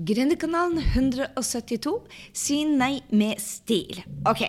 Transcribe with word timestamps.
Gründerkanalen 0.00 0.80
172 0.80 1.98
sier 2.32 2.68
nei 2.68 3.02
med 3.12 3.40
stil. 3.42 4.00
Ok, 4.28 4.46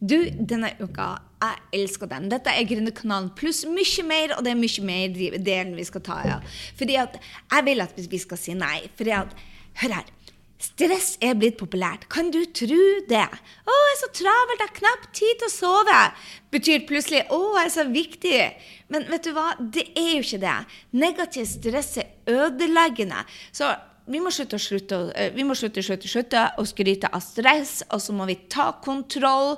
du, 0.00 0.16
denne 0.40 0.72
uka, 0.80 1.10
jeg 1.42 1.82
elsker 1.82 2.08
den. 2.10 2.30
Dette 2.32 2.52
er 2.52 2.68
Gründerkanalen 2.68 3.28
pluss 3.36 3.64
mye 3.68 4.04
mer, 4.08 4.36
og 4.36 4.44
det 4.46 4.54
er 4.54 4.60
mye 4.60 4.84
mer 4.88 5.16
delen 5.36 5.76
vi 5.76 5.84
skal 5.88 6.04
ta 6.04 6.20
av. 6.22 6.28
Ja. 6.30 6.38
Fordi 6.80 7.00
at 7.00 7.18
jeg 7.20 7.66
vil 7.68 7.84
at 7.84 8.04
vi 8.08 8.20
skal 8.20 8.40
si 8.40 8.56
nei. 8.56 8.78
Fordi 8.96 9.16
at, 9.18 9.34
hør 9.82 9.98
her. 9.98 10.12
Stress 10.56 11.18
er 11.20 11.34
blitt 11.36 11.58
populært. 11.60 12.06
Kan 12.08 12.30
du 12.32 12.40
tro 12.48 12.84
det? 13.10 13.26
'Å, 13.28 13.72
jeg 13.76 13.90
er 13.92 13.98
så 14.00 14.08
travelt, 14.16 14.62
jeg 14.62 14.68
har 14.70 14.78
knapt 14.78 15.10
tid 15.12 15.42
til 15.42 15.50
å 15.50 15.52
sove', 15.52 16.04
betyr 16.50 16.86
plutselig 16.88 17.26
'å, 17.28 17.40
jeg 17.58 17.66
er 17.66 17.74
så 17.74 17.84
viktig'. 17.84 18.54
Men 18.88 19.04
vet 19.10 19.28
du 19.28 19.34
hva? 19.36 19.52
Det 19.60 19.84
er 19.92 20.14
jo 20.16 20.24
ikke 20.24 20.40
det. 20.40 20.56
Negativt 20.92 21.52
stress 21.58 21.98
er 22.00 22.08
ødeleggende. 22.24 23.20
Så 23.52 23.68
vi 24.06 24.22
må 24.22 24.30
slutte 24.34 24.58
å 24.58 24.62
slutte, 24.62 25.00
eh, 25.14 25.32
vi 25.34 25.44
må 25.46 25.56
slutte, 25.58 25.82
slutte, 25.82 26.08
slutte 26.08 26.48
å 26.58 26.66
skryte 26.66 27.10
av 27.12 27.22
stress, 27.24 27.82
og 27.90 28.00
så 28.00 28.14
må 28.14 28.26
vi 28.26 28.38
ta 28.48 28.72
kontroll 28.84 29.56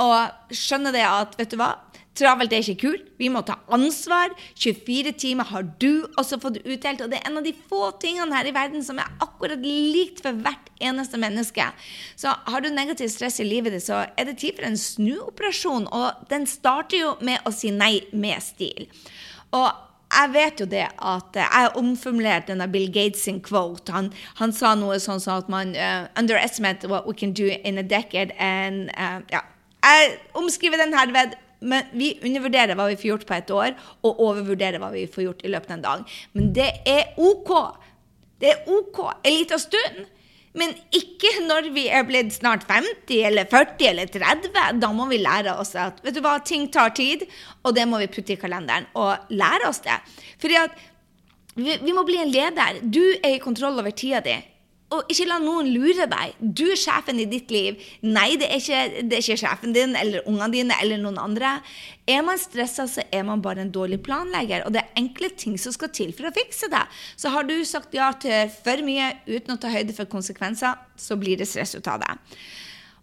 og 0.00 0.52
skjønne 0.52 0.92
det 0.94 1.04
at 1.06 1.36
vet 1.38 1.52
du 1.52 1.58
hva? 1.60 1.74
Travelt 2.12 2.52
er 2.52 2.60
ikke 2.60 2.82
kult. 2.82 3.04
Vi 3.16 3.30
må 3.32 3.40
ta 3.46 3.54
ansvar. 3.72 4.34
24 4.60 5.14
timer 5.16 5.48
har 5.48 5.64
du 5.80 6.04
også 6.20 6.36
fått 6.42 6.58
utdelt. 6.60 7.00
Og 7.00 7.08
det 7.08 7.22
er 7.22 7.30
en 7.30 7.38
av 7.40 7.46
de 7.46 7.54
få 7.70 7.86
tingene 8.02 8.36
her 8.36 8.50
i 8.50 8.52
verden 8.52 8.84
som 8.84 9.00
er 9.00 9.08
akkurat 9.24 9.62
likt 9.64 10.20
for 10.24 10.36
hvert 10.44 10.68
eneste 10.84 11.20
menneske. 11.20 11.70
Så 12.20 12.28
har 12.28 12.60
du 12.60 12.68
negativt 12.68 13.14
stress 13.14 13.40
i 13.40 13.48
livet 13.48 13.72
ditt, 13.72 13.86
så 13.86 14.02
er 14.04 14.28
det 14.28 14.36
tid 14.42 14.58
for 14.58 14.68
en 14.68 14.76
snuoperasjon. 14.76 15.88
Og 15.88 16.28
den 16.28 16.44
starter 16.50 17.00
jo 17.00 17.14
med 17.24 17.48
å 17.48 17.54
si 17.54 17.72
nei 17.72 18.02
med 18.12 18.44
stil. 18.44 18.90
Og 19.56 19.72
jeg 20.12 20.32
vet 20.34 20.60
jo 20.60 20.66
det 20.68 20.84
at 20.84 21.36
Jeg 21.38 21.48
har 21.52 21.76
omformulert 21.78 22.48
denne 22.50 22.68
Bill 22.68 22.90
Gates 22.92 23.24
sin 23.24 23.40
quote. 23.44 23.92
Han, 23.92 24.12
han 24.40 24.52
sa 24.52 24.74
noe 24.78 24.98
sånn 25.00 25.22
som 25.22 25.40
at 25.40 25.48
man 25.52 25.72
uh, 25.76 26.08
underestimate 26.18 26.88
what 26.90 27.08
we 27.08 27.14
can 27.16 27.32
do 27.32 27.48
in 27.64 27.80
a 27.80 27.82
decade. 27.82 28.34
And, 28.38 28.92
uh, 28.96 29.20
ja. 29.32 29.42
Jeg 29.82 30.18
omskriver 30.38 30.80
den 30.82 30.94
herved. 30.96 31.38
Men 31.62 31.86
vi 31.94 32.16
undervurderer 32.26 32.74
hva 32.74 32.88
vi 32.90 32.98
får 32.98 33.08
gjort 33.12 33.28
på 33.28 33.36
et 33.36 33.50
år, 33.54 33.76
og 34.02 34.22
overvurderer 34.26 34.82
hva 34.82 34.88
vi 34.90 35.04
får 35.06 35.28
gjort 35.28 35.44
i 35.46 35.52
løpet 35.52 35.70
av 35.70 35.76
en 35.76 35.84
dag. 35.84 36.16
Men 36.34 36.48
det 36.56 36.70
er 36.90 37.14
OK. 37.22 37.52
Det 38.42 38.50
er 38.50 38.72
OK 38.74 38.98
en 39.12 39.36
liten 39.36 39.62
stund. 39.62 40.02
Men 40.58 40.74
ikke 40.92 41.30
når 41.46 41.70
vi 41.72 41.86
er 41.88 42.04
blitt 42.04 42.34
snart 42.34 42.66
50 42.68 43.22
eller 43.30 43.48
40 43.48 43.86
eller 43.88 44.10
30. 44.12 44.80
Da 44.82 44.90
må 44.92 45.06
vi 45.08 45.22
lære 45.22 45.54
oss 45.56 45.72
at 45.80 46.02
vet 46.04 46.18
du 46.18 46.20
hva, 46.24 46.36
ting 46.44 46.66
tar 46.72 46.92
tid, 46.96 47.24
og 47.64 47.72
det 47.76 47.86
må 47.88 48.02
vi 48.02 48.10
putte 48.12 48.34
i 48.34 48.40
kalenderen. 48.40 48.88
Og 49.00 49.32
lære 49.32 49.70
oss 49.70 49.80
det. 49.86 49.96
Fordi 50.42 50.58
at 50.60 50.76
vi, 51.56 51.76
vi 51.80 51.96
må 51.96 52.04
bli 52.08 52.20
en 52.20 52.32
leder. 52.32 52.82
Du 52.84 53.02
er 53.14 53.36
i 53.36 53.42
kontroll 53.42 53.80
over 53.80 53.96
tida 53.96 54.20
di. 54.24 54.36
Og 54.92 55.08
ikke 55.12 55.26
la 55.28 55.38
noen 55.40 55.70
lure 55.72 56.06
deg. 56.10 56.36
Du 56.40 56.64
er 56.68 56.78
sjefen 56.78 57.20
i 57.22 57.28
ditt 57.30 57.52
liv. 57.54 57.80
Nei, 58.04 58.34
det 58.40 58.48
er 58.50 58.60
ikke, 58.60 59.02
det 59.08 59.18
er 59.18 59.24
ikke 59.24 59.40
sjefen 59.40 59.74
din 59.76 59.96
eller 59.98 60.26
ungene 60.28 60.50
dine 60.52 60.78
eller 60.82 61.00
noen 61.00 61.20
andre. 61.22 61.54
Er 62.10 62.24
man 62.26 62.40
stressa, 62.40 62.86
så 62.90 63.04
er 63.14 63.24
man 63.28 63.42
bare 63.44 63.64
en 63.64 63.72
dårlig 63.72 64.02
planlegger. 64.04 64.66
Og 64.66 64.74
det 64.74 64.82
er 64.82 65.00
enkle 65.00 65.32
ting 65.38 65.56
som 65.60 65.74
skal 65.74 65.92
til 65.94 66.12
for 66.16 66.28
å 66.28 66.34
fikse 66.36 66.68
det. 66.72 66.82
Så 67.16 67.32
har 67.32 67.48
du 67.48 67.54
sagt 67.68 67.94
ja 67.96 68.10
til 68.20 68.52
for 68.62 68.84
mye 68.84 69.14
uten 69.30 69.56
å 69.56 69.60
ta 69.62 69.72
høyde 69.72 69.96
for 69.96 70.10
konsekvenser, 70.10 70.76
så 70.98 71.16
blir 71.20 71.40
det 71.40 71.48
stress 71.48 71.76
ut 71.78 71.88
av 71.88 72.02
det. 72.04 72.16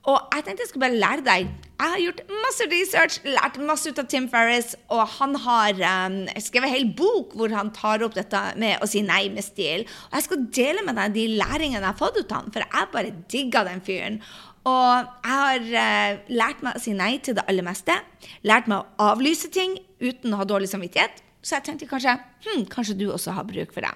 Og 0.08 0.32
jeg 0.32 0.46
tenkte 0.46 0.64
jeg 0.64 0.70
skulle 0.70 0.88
bare 0.88 1.00
lære 1.02 1.24
deg. 1.26 1.50
Jeg 1.80 1.92
har 1.94 2.02
gjort 2.04 2.22
masse 2.32 2.68
research, 2.72 3.18
lært 3.28 3.58
masse 3.64 3.92
ut 3.92 4.00
av 4.00 4.08
Tim 4.12 4.30
Ferris, 4.32 4.74
og 4.92 5.04
han 5.18 5.36
har 5.44 5.82
um, 6.08 6.18
skrevet 6.40 6.70
en 6.70 6.76
hel 6.76 6.88
bok 6.96 7.36
hvor 7.40 7.52
han 7.56 7.72
tar 7.76 8.04
opp 8.08 8.16
dette 8.16 8.42
med 8.60 8.80
å 8.84 8.88
si 8.90 9.04
nei 9.04 9.26
med 9.34 9.44
stil. 9.44 9.86
Og 10.10 10.18
jeg 10.18 10.28
skal 10.28 10.46
dele 10.56 10.86
med 10.88 11.00
deg 11.00 11.16
de 11.18 11.26
læringene 11.42 11.84
jeg 11.84 11.90
har 11.90 12.00
fått 12.00 12.20
ut 12.20 12.32
av 12.32 12.42
han, 12.42 12.52
for 12.56 12.64
jeg 12.64 12.92
bare 12.96 13.16
digga 13.32 13.66
den 13.68 13.84
fyren. 13.84 14.20
Og 14.70 14.92
jeg 14.98 15.36
har 15.36 15.72
uh, 15.72 16.36
lært 16.42 16.64
meg 16.64 16.80
å 16.80 16.84
si 16.84 16.96
nei 16.96 17.14
til 17.24 17.36
det 17.36 17.48
aller 17.52 17.68
meste. 17.68 17.96
Lært 18.48 18.72
meg 18.72 18.84
å 18.84 19.14
avlyse 19.14 19.52
ting 19.52 19.78
uten 20.00 20.32
å 20.32 20.42
ha 20.42 20.48
dårlig 20.48 20.72
samvittighet. 20.72 21.26
Så 21.44 21.58
jeg 21.58 21.68
tenkte 21.68 21.88
kanskje 21.92 22.20
hm, 22.48 22.70
kanskje 22.72 23.00
du 23.00 23.10
også 23.12 23.36
har 23.36 23.48
bruk 23.48 23.76
for 23.76 23.84
det. 23.88 23.96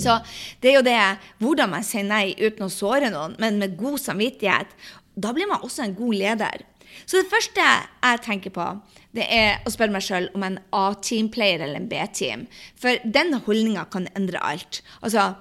Så 0.00 0.16
det 0.62 0.70
er 0.70 0.78
jo 0.78 0.86
det 0.86 0.98
hvordan 1.42 1.72
man 1.74 1.84
sier 1.86 2.06
nei 2.06 2.32
uten 2.38 2.66
å 2.66 2.72
såre 2.72 3.10
noen, 3.12 3.36
men 3.42 3.60
med 3.60 3.76
god 3.80 4.00
samvittighet. 4.00 4.72
Da 5.20 5.32
blir 5.36 5.48
man 5.50 5.62
også 5.66 5.84
en 5.84 5.96
god 5.98 6.16
leder. 6.16 6.66
Så 7.06 7.20
det 7.20 7.30
første 7.30 7.62
jeg 7.62 8.22
tenker 8.24 8.52
på, 8.54 8.66
det 9.14 9.26
er 9.30 9.64
å 9.66 9.72
spørre 9.72 9.94
meg 9.94 10.04
sjøl 10.06 10.28
om 10.36 10.44
en 10.46 10.58
A-team-player 10.74 11.62
eller 11.64 11.80
en 11.80 11.88
B-team. 11.90 12.46
For 12.78 13.00
den 13.04 13.34
holdninga 13.46 13.86
kan 13.92 14.08
endre 14.18 14.42
alt. 14.42 14.80
Altså, 15.02 15.32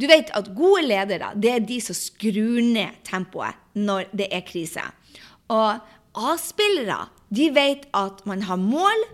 du 0.00 0.08
vet 0.08 0.32
at 0.36 0.52
gode 0.56 0.86
ledere 0.86 1.32
det 1.36 1.54
er 1.54 1.64
de 1.68 1.80
som 1.84 1.96
skrur 1.96 2.60
ned 2.64 3.00
tempoet 3.08 3.58
når 3.76 4.08
det 4.16 4.30
er 4.32 4.46
krise. 4.48 4.84
Og 5.52 5.80
A-spillere 6.20 7.04
de 7.30 7.50
vet 7.54 7.84
at 7.94 8.24
man 8.26 8.42
har 8.48 8.58
mål, 8.58 9.04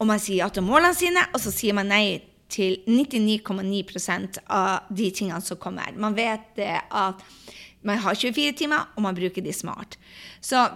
og 0.00 0.08
man 0.08 0.20
sier 0.22 0.44
ja 0.44 0.48
til 0.52 0.64
målene 0.64 0.96
sine, 0.96 1.26
og 1.34 1.42
så 1.42 1.52
sier 1.52 1.76
man 1.76 1.90
nei 1.92 2.20
til 2.52 2.78
99,9% 2.86 4.38
av 4.54 4.86
de 4.94 5.10
tingene 5.10 5.42
som 5.44 5.58
kommer. 5.60 5.92
Man 5.98 6.16
vet 6.16 6.56
at 6.62 7.24
man 7.86 8.02
har 8.02 8.14
24 8.18 8.52
timer, 8.58 8.88
og 8.96 9.02
man 9.06 9.16
bruker 9.16 9.42
de 9.42 9.52
smart. 9.54 9.98
Så 10.40 10.66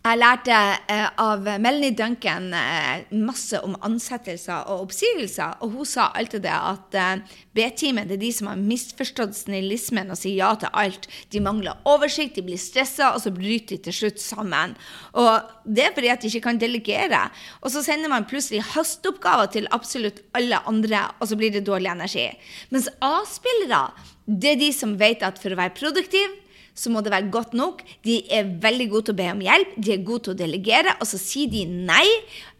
jeg 0.00 0.16
lærte 0.16 0.56
eh, 0.88 1.08
av 1.20 1.44
Melanie 1.60 1.92
Duncan 1.92 2.46
eh, 2.56 3.02
masse 3.20 3.58
om 3.60 3.74
ansettelser 3.84 4.70
og 4.72 4.86
oppsigelser, 4.86 5.58
og 5.60 5.74
hun 5.76 5.88
sa 5.88 6.06
alltid 6.16 6.46
det 6.46 6.54
at 6.56 6.96
eh, 6.96 7.36
B-teamet 7.52 8.14
er 8.16 8.22
de 8.22 8.30
som 8.32 8.48
har 8.48 8.62
misforstått 8.62 9.36
snillismen 9.36 10.08
og 10.08 10.16
sier 10.16 10.38
ja 10.38 10.54
til 10.56 10.72
alt. 10.72 11.04
De 11.28 11.44
mangler 11.44 11.84
oversikt, 11.84 12.38
de 12.38 12.46
blir 12.48 12.56
stressa, 12.56 13.12
og 13.12 13.20
så 13.20 13.34
bryter 13.36 13.76
de 13.76 13.82
til 13.90 13.98
slutt 13.98 14.24
sammen. 14.24 14.72
Og 15.20 15.52
det 15.68 15.90
er 15.90 15.96
fordi 15.98 16.14
at 16.14 16.24
de 16.24 16.32
ikke 16.32 16.46
kan 16.48 16.64
delegere. 16.64 17.26
Og 17.60 17.68
så 17.76 17.84
sender 17.84 18.08
man 18.08 18.28
plutselig 18.30 18.64
hasteoppgaver 18.72 19.52
til 19.52 19.68
absolutt 19.76 20.24
alle 20.32 20.64
andre, 20.70 21.10
og 21.20 21.28
så 21.28 21.36
blir 21.36 21.52
det 21.52 21.66
dårlig 21.68 21.92
energi. 21.92 22.30
Mens 22.72 22.88
A-spillere, 23.04 23.90
det 24.24 24.54
er 24.54 24.62
de 24.64 24.72
som 24.72 24.96
vet 24.96 25.20
at 25.28 25.36
for 25.42 25.52
å 25.52 25.60
være 25.60 25.76
produktiv 25.76 26.40
så 26.80 26.92
må 26.92 27.02
det 27.04 27.12
være 27.12 27.30
godt 27.32 27.54
nok. 27.58 27.84
De 28.06 28.22
er 28.32 28.48
veldig 28.62 28.88
gode 28.92 29.10
til 29.10 29.16
å 29.18 29.20
be 29.20 29.30
om 29.34 29.44
hjelp, 29.44 29.76
de 29.76 29.94
er 29.94 30.04
gode 30.06 30.26
til 30.26 30.34
å 30.34 30.40
delegere, 30.40 30.96
og 30.98 31.08
så 31.10 31.20
sier 31.20 31.52
de 31.52 31.66
nei. 31.68 32.06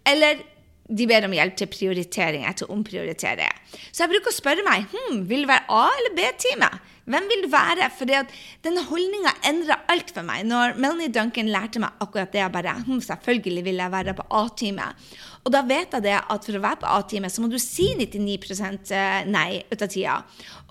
Eller 0.09 0.45
de 0.91 1.07
ber 1.07 1.25
om 1.27 1.35
hjelp 1.35 1.57
til 1.59 1.71
prioritering 1.71 2.47
til 2.59 2.67
å 2.67 2.75
omprioritere. 2.75 3.47
Så 3.91 4.03
jeg 4.03 4.11
bruker 4.13 4.33
å 4.33 4.37
spørre 4.37 4.67
meg 4.67 4.89
hm, 4.91 5.21
vil 5.31 5.45
det 5.45 5.53
være 5.53 5.77
A- 5.77 5.99
eller 6.01 6.17
B-teamet. 6.17 6.89
Hvem 7.11 7.27
vil 7.31 7.45
du 7.45 7.49
være? 7.51 7.87
For 7.97 8.07
denne 8.07 8.83
holdninga 8.87 9.33
endra 9.49 9.81
alt 9.91 10.13
for 10.15 10.27
meg. 10.27 10.45
Når 10.47 10.77
Melanie 10.79 11.11
Duncan 11.15 11.51
lærte 11.51 11.83
meg 11.83 12.03
akkurat 12.03 12.31
det, 12.35 12.43
jeg 12.43 12.55
bare 12.55 12.75
hm, 12.83 13.01
selvfølgelig 13.07 13.65
vil 13.67 13.83
jeg 13.83 13.95
være 13.95 14.17
på 14.19 14.27
A-teamet. 14.41 15.07
Og 15.47 15.55
da 15.55 15.63
vet 15.67 15.95
jeg 15.97 16.07
det 16.07 16.19
at 16.21 16.47
for 16.47 16.59
å 16.59 16.65
være 16.67 16.83
på 16.83 16.91
A-teamet, 16.99 17.35
så 17.35 17.43
må 17.43 17.51
du 17.51 17.59
si 17.63 17.93
99 17.99 18.93
eh, 18.95 19.23
nei 19.31 19.63
ut 19.71 19.87
av 19.87 19.91
tida. 19.91 20.19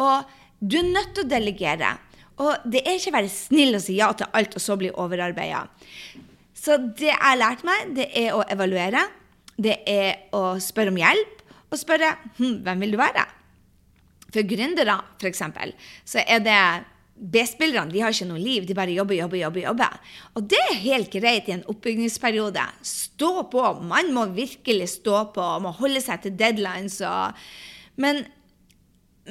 Og 0.03 0.35
du 0.59 0.77
er 0.81 0.91
nødt 0.91 1.15
til 1.15 1.25
å 1.25 1.31
delegere. 1.31 1.95
Og 2.39 2.67
det 2.71 2.83
er 2.85 2.97
ikke 2.97 3.11
å 3.11 3.17
være 3.17 3.31
snill 3.33 3.77
og 3.77 3.83
si 3.83 3.97
ja 3.99 4.11
til 4.15 4.29
alt 4.37 4.55
og 4.55 4.63
så 4.63 4.77
bli 4.79 4.91
overarbeida. 4.91 5.65
Så 6.55 6.77
det 6.77 7.11
jeg 7.11 7.19
har 7.19 7.39
lært 7.39 7.65
meg, 7.67 7.95
det 7.97 8.09
er 8.19 8.35
å 8.35 8.45
evaluere. 8.51 9.05
Det 9.59 9.81
er 9.87 10.29
å 10.35 10.55
spørre 10.63 10.93
om 10.93 10.99
hjelp, 10.99 11.43
og 11.69 11.79
spørre 11.79 12.13
hm, 12.37 12.61
hvem 12.63 12.85
vil 12.85 12.95
du 12.95 12.99
være? 12.99 13.25
For 14.29 14.45
gründere, 14.47 14.95
f.eks., 15.19 15.43
så 16.07 16.23
er 16.23 16.41
det 16.45 16.61
B-spillerne 17.19 17.91
de 17.91 17.99
har 17.99 18.15
ikke 18.15 18.29
noe 18.29 18.39
liv, 18.39 18.63
de 18.63 18.75
bare 18.77 18.93
jobber, 18.95 19.17
jobber, 19.17 19.41
jobber. 19.41 19.61
jobber. 19.65 20.15
Og 20.39 20.45
det 20.47 20.59
er 20.69 20.83
helt 20.85 21.11
greit 21.11 21.49
i 21.49 21.57
en 21.57 21.65
oppbyggingsperiode. 21.67 22.63
Stå 22.85 23.31
på. 23.51 23.63
Man 23.83 24.13
må 24.15 24.29
virkelig 24.37 24.93
stå 24.95 25.25
på, 25.35 25.47
må 25.63 25.73
holde 25.81 25.99
seg 26.05 26.23
til 26.23 26.37
deadlines. 26.39 27.01
Og, 27.03 27.41
men 27.99 28.23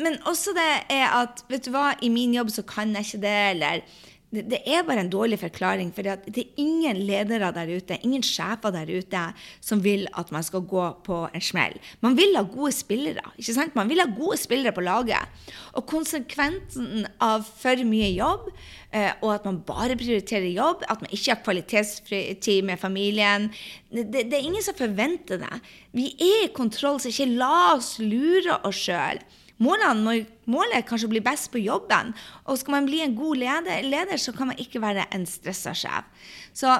men 0.02 0.18
også 0.28 0.54
det 0.56 0.68
er 0.94 1.08
at 1.22 1.42
vet 1.50 1.66
du 1.66 1.72
hva, 1.74 1.92
i 2.02 2.10
min 2.12 2.34
jobb 2.36 2.52
så 2.54 2.64
kan 2.66 2.94
jeg 2.96 3.08
ikke 3.08 3.24
det, 3.24 3.38
eller 3.54 3.82
det, 4.28 4.42
det 4.50 4.58
er 4.68 4.82
bare 4.84 5.00
en 5.00 5.10
dårlig 5.10 5.38
forklaring. 5.40 5.90
For 5.94 6.04
det 6.04 6.42
er 6.42 6.60
ingen 6.60 7.00
ledere 7.08 7.48
der 7.56 7.70
ute, 7.72 7.96
ingen 8.04 8.24
sjefer 8.24 8.72
der 8.74 8.90
ute, 8.90 9.22
som 9.64 9.80
vil 9.84 10.04
at 10.20 10.32
man 10.34 10.44
skal 10.44 10.66
gå 10.68 10.84
på 11.06 11.22
en 11.32 11.44
smell. 11.44 11.78
Man 12.04 12.16
vil 12.18 12.36
ha 12.36 12.44
gode 12.44 12.74
spillere. 12.76 13.24
ikke 13.38 13.56
sant? 13.56 13.76
Man 13.78 13.88
vil 13.88 14.02
ha 14.02 14.08
gode 14.12 14.36
spillere 14.40 14.74
på 14.76 14.84
laget. 14.84 15.48
Og 15.72 15.86
konsekvensen 15.88 17.06
av 17.24 17.46
for 17.48 17.80
mye 17.88 18.10
jobb, 18.12 18.50
eh, 18.92 19.16
og 19.22 19.32
at 19.38 19.48
man 19.48 19.62
bare 19.64 19.96
prioriterer 19.96 20.50
jobb, 20.52 20.84
at 20.88 21.00
man 21.00 21.10
ikke 21.10 21.32
har 21.32 21.42
kvalitetstid 21.44 22.62
med 22.68 22.76
familien 22.76 23.48
det, 23.88 24.04
det, 24.12 24.26
det 24.28 24.36
er 24.36 24.44
ingen 24.44 24.64
som 24.64 24.76
forventer 24.76 25.40
det. 25.40 25.60
Vi 25.96 26.12
er 26.20 26.44
i 26.44 26.52
kontroll, 26.52 27.00
så 27.00 27.08
ikke 27.08 27.32
la 27.40 27.74
oss 27.78 27.96
lure 28.02 28.60
oss 28.68 28.84
sjøl. 28.84 29.24
Målene 29.58 30.20
målet 30.46 30.76
er 30.78 30.86
kanskje 30.86 31.10
bli 31.10 31.22
best 31.24 31.50
på 31.50 31.62
jobben. 31.62 32.12
Og 32.46 32.60
skal 32.60 32.76
man 32.76 32.86
bli 32.86 33.02
en 33.02 33.16
god 33.18 33.40
leder, 33.40 33.82
leder 33.82 34.20
så 34.22 34.34
kan 34.36 34.52
man 34.52 34.60
ikke 34.62 34.82
være 34.82 35.08
en 35.14 35.26
stressa 35.26 35.74
sjef. 35.74 36.06
Så 36.54 36.76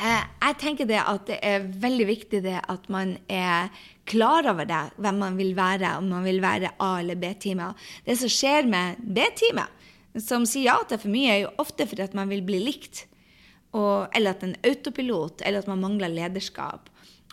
Eh, 0.00 0.22
jeg 0.40 0.56
tenker 0.58 0.88
det 0.88 0.98
at 0.98 1.26
det 1.28 1.36
er 1.44 1.66
veldig 1.82 2.06
viktig 2.08 2.40
det 2.46 2.56
at 2.58 2.88
man 2.92 3.14
er 3.30 3.68
klar 4.08 4.48
over 4.50 4.66
det, 4.66 4.80
hvem 4.96 5.20
man 5.20 5.36
vil 5.38 5.52
være, 5.54 5.96
om 6.00 6.08
man 6.10 6.24
vil 6.26 6.40
være 6.42 6.72
A- 6.80 6.98
eller 7.02 7.18
B-teamet. 7.20 7.78
Det 8.06 8.16
som 8.18 8.32
skjer 8.32 8.66
med 8.66 9.02
B-teamet, 9.04 9.68
som 10.18 10.46
sier 10.48 10.72
ja 10.72 10.78
til 10.88 11.00
for 11.04 11.12
mye, 11.12 11.30
er 11.30 11.40
jo 11.44 11.54
ofte 11.62 11.86
fordi 11.88 12.04
at 12.04 12.16
man 12.18 12.32
vil 12.32 12.42
bli 12.44 12.60
likt. 12.64 13.06
Og, 13.72 14.08
eller 14.16 14.34
at 14.34 14.42
en 14.44 14.56
autopilot, 14.68 15.44
eller 15.46 15.62
at 15.62 15.70
man 15.70 15.80
mangler 15.80 16.12
lederskap. 16.12 16.90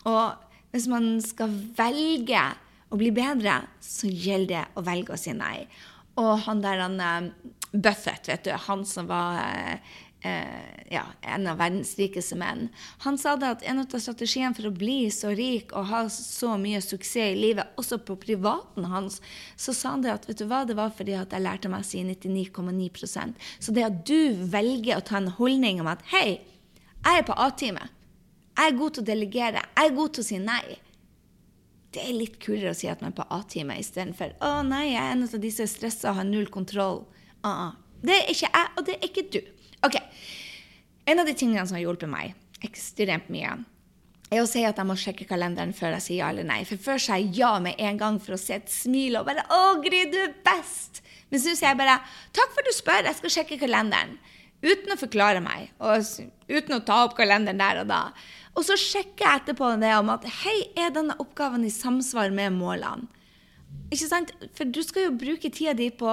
Og 0.07 0.37
hvis 0.71 0.87
man 0.87 1.17
skal 1.23 1.51
velge 1.75 2.43
å 2.89 2.99
bli 2.99 3.11
bedre, 3.13 3.61
så 3.83 4.09
gjelder 4.09 4.53
det 4.55 4.65
å 4.79 4.85
velge 4.85 5.15
å 5.15 5.19
si 5.19 5.33
nei. 5.37 5.67
Og 6.19 6.35
han 6.45 6.61
der 6.63 6.83
han, 6.83 6.99
eh, 6.99 7.31
Buffett, 7.71 8.27
vet 8.27 8.43
du, 8.43 8.51
han 8.51 8.85
som 8.85 9.07
var 9.07 9.37
eh, 9.43 9.79
eh, 10.21 10.85
ja, 10.89 11.03
en 11.21 11.47
av 11.47 11.59
verdens 11.59 11.93
rikeste 11.99 12.35
menn. 12.39 12.67
Han 13.05 13.17
sa 13.17 13.35
det 13.39 13.51
at 13.53 13.63
en 13.67 13.81
av 13.83 13.93
strategiene 13.93 14.55
for 14.57 14.69
å 14.69 14.73
bli 14.75 15.11
så 15.13 15.31
rik 15.37 15.71
og 15.77 15.87
ha 15.91 16.01
så 16.13 16.55
mye 16.59 16.81
suksess 16.83 17.35
i 17.35 17.39
livet, 17.39 17.71
også 17.79 18.01
på 18.07 18.17
privaten 18.19 18.89
hans, 18.91 19.19
så 19.55 19.75
sa 19.75 19.93
han 19.95 20.03
det 20.05 20.15
at 20.15 20.27
vet 20.29 20.41
du 20.41 20.47
hva, 20.49 20.65
det 20.67 20.77
var 20.79 20.91
fordi 20.95 21.15
at 21.19 21.35
jeg 21.35 21.45
lærte 21.45 21.71
meg 21.71 21.85
å 21.85 21.87
si 21.87 22.03
99,9% 22.03 23.47
Så 23.59 23.75
det 23.75 23.85
at 23.85 24.03
du 24.07 24.45
velger 24.49 24.97
å 24.97 25.05
ta 25.05 25.19
en 25.21 25.31
holdning 25.39 25.83
om 25.83 25.91
at 25.91 26.03
hei, 26.13 26.41
jeg 26.99 27.21
er 27.21 27.25
på 27.27 27.37
A-time, 27.39 27.87
jeg 28.59 28.73
er 28.73 28.79
god 28.79 28.95
til 28.95 29.05
å 29.05 29.07
delegere, 29.07 29.61
jeg 29.77 29.87
er 29.87 29.95
god 29.95 30.15
til 30.15 30.25
å 30.25 30.27
si 30.27 30.39
nei. 30.43 30.79
Det 31.93 32.03
er 32.05 32.13
litt 32.13 32.39
kulere 32.43 32.71
å 32.71 32.77
si 32.77 32.87
at 32.87 33.01
man 33.01 33.11
er 33.11 33.17
på 33.17 33.25
A-time 33.33 33.77
istedenfor 33.81 34.35
å 34.45 34.59
nei, 34.65 34.91
jeg 34.91 35.01
er 35.01 35.15
en 35.15 35.23
av 35.25 35.39
de 35.41 35.51
som 35.51 35.65
er 35.65 35.71
stressa 35.71 36.11
og 36.11 36.19
har 36.19 36.27
null 36.27 36.47
kontroll. 36.47 37.05
Uh 37.45 37.49
-uh. 37.49 37.71
Det 38.01 38.13
er 38.13 38.29
ikke 38.29 38.49
jeg, 38.53 38.67
og 38.77 38.85
det 38.85 38.93
er 38.95 39.07
ikke 39.07 39.29
du. 39.31 39.41
Ok, 39.83 39.95
En 41.09 41.19
av 41.19 41.25
de 41.25 41.33
tingene 41.33 41.65
som 41.65 41.73
har 41.73 41.81
hjulpet 41.81 42.09
meg 42.09 42.35
ekstremt 42.61 43.31
mye, 43.33 43.55
er 44.29 44.43
å 44.43 44.49
si 44.49 44.61
at 44.67 44.77
jeg 44.77 44.85
må 44.85 44.93
sjekke 44.93 45.25
kalenderen 45.25 45.71
før 45.73 45.95
jeg 45.95 46.05
sier 46.05 46.19
ja 46.21 46.27
eller 46.29 46.45
nei. 46.45 46.59
For 46.69 46.77
før 46.77 47.01
sa 47.01 47.17
jeg 47.17 47.31
ja 47.39 47.55
med 47.63 47.79
en 47.81 47.97
gang 47.97 48.19
for 48.21 48.35
å 48.35 48.37
se 48.37 48.59
et 48.59 48.69
smil 48.69 49.17
og 49.17 49.25
bare 49.25 49.41
'Å, 49.49 49.81
Gry, 49.81 50.03
du 50.11 50.19
er 50.21 50.35
best!' 50.45 51.01
Men 51.31 51.39
så 51.39 51.55
sier 51.55 51.69
jeg 51.69 51.77
bare 51.77 51.97
'Takk 52.31 52.53
for 52.53 52.61
at 52.61 52.69
du 52.69 52.75
spør, 52.77 53.05
jeg 53.05 53.15
skal 53.15 53.29
sjekke 53.29 53.57
kalenderen'. 53.57 54.19
Uten 54.61 54.93
å 54.93 54.99
forklare 54.99 55.41
meg, 55.41 55.71
og 55.79 56.03
uten 56.49 56.75
å 56.75 56.85
ta 56.85 57.05
opp 57.05 57.15
kalenderen 57.17 57.57
der 57.57 57.81
og 57.81 57.87
da. 57.87 58.11
Og 58.59 58.65
så 58.67 58.75
sjekker 58.75 59.23
jeg 59.23 59.39
etterpå 59.39 59.71
det 59.79 59.93
om 59.95 60.09
at 60.11 60.25
'Hei, 60.27 60.57
er 60.75 60.91
denne 60.91 61.15
oppgaven 61.15 61.63
i 61.63 61.71
samsvar 61.71 62.33
med 62.35 62.51
målene?' 62.51 63.07
Ikke 63.89 64.09
sant? 64.09 64.33
For 64.53 64.65
du 64.65 64.81
skal 64.83 65.07
jo 65.07 65.17
bruke 65.17 65.49
tida 65.49 65.73
di 65.73 65.89
på 65.89 66.09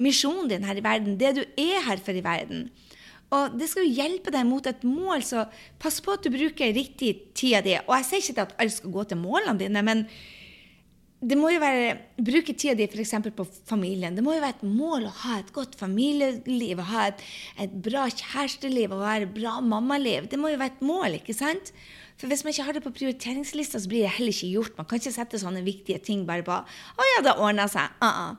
misjonen 0.00 0.48
din 0.48 0.64
her 0.64 0.78
i 0.78 0.84
verden, 0.84 1.18
det 1.20 1.36
du 1.36 1.42
er 1.58 1.82
her 1.84 1.96
for 1.96 2.12
i 2.12 2.24
verden. 2.24 2.70
Og 3.30 3.58
det 3.58 3.68
skal 3.68 3.86
jo 3.86 3.94
hjelpe 3.94 4.32
deg 4.34 4.46
mot 4.46 4.66
et 4.66 4.84
mål, 4.84 5.22
så 5.22 5.46
pass 5.78 6.00
på 6.00 6.12
at 6.16 6.24
du 6.24 6.30
bruker 6.30 6.74
riktig 6.74 7.32
tida 7.34 7.60
di. 7.64 7.76
Og 7.86 7.94
jeg 7.96 8.08
sier 8.08 8.32
ikke 8.32 8.42
at 8.42 8.56
alle 8.58 8.74
skal 8.74 8.90
gå 8.90 9.04
til 9.04 9.20
målene 9.22 9.58
dine, 9.58 9.82
men 9.82 10.06
det 11.22 11.36
må 11.38 11.52
jo 11.52 11.60
være 11.62 11.94
bruke 12.18 12.54
tida 12.58 12.74
di 12.74 12.88
f.eks. 12.90 13.14
på 13.36 13.46
familien. 13.68 14.16
Det 14.16 14.24
må 14.26 14.34
jo 14.34 14.42
være 14.42 14.56
et 14.56 14.64
mål 14.66 15.06
å 15.06 15.16
ha 15.22 15.38
et 15.38 15.52
godt 15.54 15.76
familieliv, 15.78 16.82
å 16.82 16.86
ha 16.88 17.04
et, 17.12 17.22
et 17.62 17.74
bra 17.84 18.08
kjæresteliv, 18.10 18.90
å 18.90 19.02
være 19.04 19.28
et 19.28 19.34
bra 19.36 19.60
mammaliv. 19.62 20.26
Det 20.30 20.40
må 20.40 20.50
jo 20.50 20.58
være 20.58 20.74
et 20.74 20.82
mål, 20.88 21.20
ikke 21.20 21.36
sant? 21.38 21.70
For 22.18 22.30
hvis 22.30 22.42
man 22.42 22.54
ikke 22.54 22.66
har 22.66 22.76
det 22.76 22.82
på 22.84 22.94
prioriteringslista, 22.98 23.80
så 23.82 23.90
blir 23.90 24.04
det 24.04 24.16
heller 24.16 24.34
ikke 24.34 24.50
gjort. 24.50 24.74
Man 24.78 24.88
kan 24.90 24.98
ikke 24.98 25.14
sette 25.14 25.40
sånne 25.42 25.62
viktige 25.66 26.02
ting 26.02 26.26
bare 26.26 26.44
på 26.46 26.58
'Å 26.58 27.08
ja, 27.12 27.22
det 27.22 27.38
ordna 27.38 27.66
seg'. 27.70 27.94
Uh 28.02 28.10
-uh. 28.10 28.36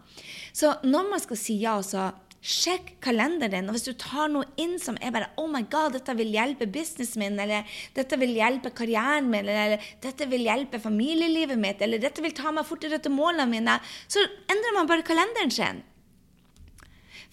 Så 0.53 0.75
når 0.83 1.09
man 1.09 1.19
skal 1.19 1.37
si 1.37 1.55
ja, 1.59 1.81
så 1.81 2.11
Sjekk 2.43 2.97
kalenderen. 3.03 3.69
Og 3.71 3.77
hvis 3.77 3.85
du 3.87 3.93
tar 3.95 4.27
noe 4.31 4.43
inn 4.59 4.75
som 4.81 4.97
er 4.99 5.13
bare 5.15 5.29
Oh 5.39 5.47
my 5.47 5.61
God, 5.71 5.93
dette 5.95 6.11
vil 6.19 6.33
hjelpe 6.35 6.67
businessen 6.67 7.21
min, 7.23 7.39
eller 7.39 7.63
dette 7.95 8.19
vil 8.19 8.35
hjelpe 8.35 8.73
karrieren 8.75 9.29
min, 9.31 9.47
eller 9.47 9.79
dette 10.03 10.27
vil 10.27 10.43
hjelpe 10.49 10.81
familielivet 10.83 11.59
mitt, 11.59 11.79
eller 11.81 12.03
dette 12.03 12.23
vil 12.25 12.35
ta 12.35 12.51
meg 12.51 12.67
fortere 12.67 12.99
til 12.99 13.15
målene 13.15 13.47
mine, 13.47 13.77
så 14.11 14.25
endrer 14.51 14.75
man 14.75 14.91
bare 14.91 15.07
kalenderen 15.07 15.55
sin. 15.55 15.79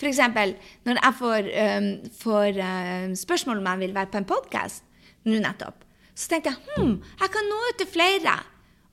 For 0.01 0.09
eksempel, 0.09 0.55
når 0.87 1.03
jeg 1.03 1.19
får, 1.19 1.51
um, 1.65 1.91
får 2.23 2.63
um, 2.65 3.19
spørsmål 3.19 3.59
om 3.61 3.69
jeg 3.73 3.83
vil 3.83 3.99
være 3.99 4.13
på 4.15 4.23
en 4.23 4.31
podkast 4.31 4.87
nå 5.27 5.43
nettopp, 5.43 5.83
så 6.15 6.31
tenker 6.31 6.55
jeg 6.55 6.79
hm, 6.79 6.95
jeg 7.21 7.33
kan 7.35 7.51
nå 7.51 7.59
ut 7.67 7.83
til 7.83 7.91
flere. 7.91 8.39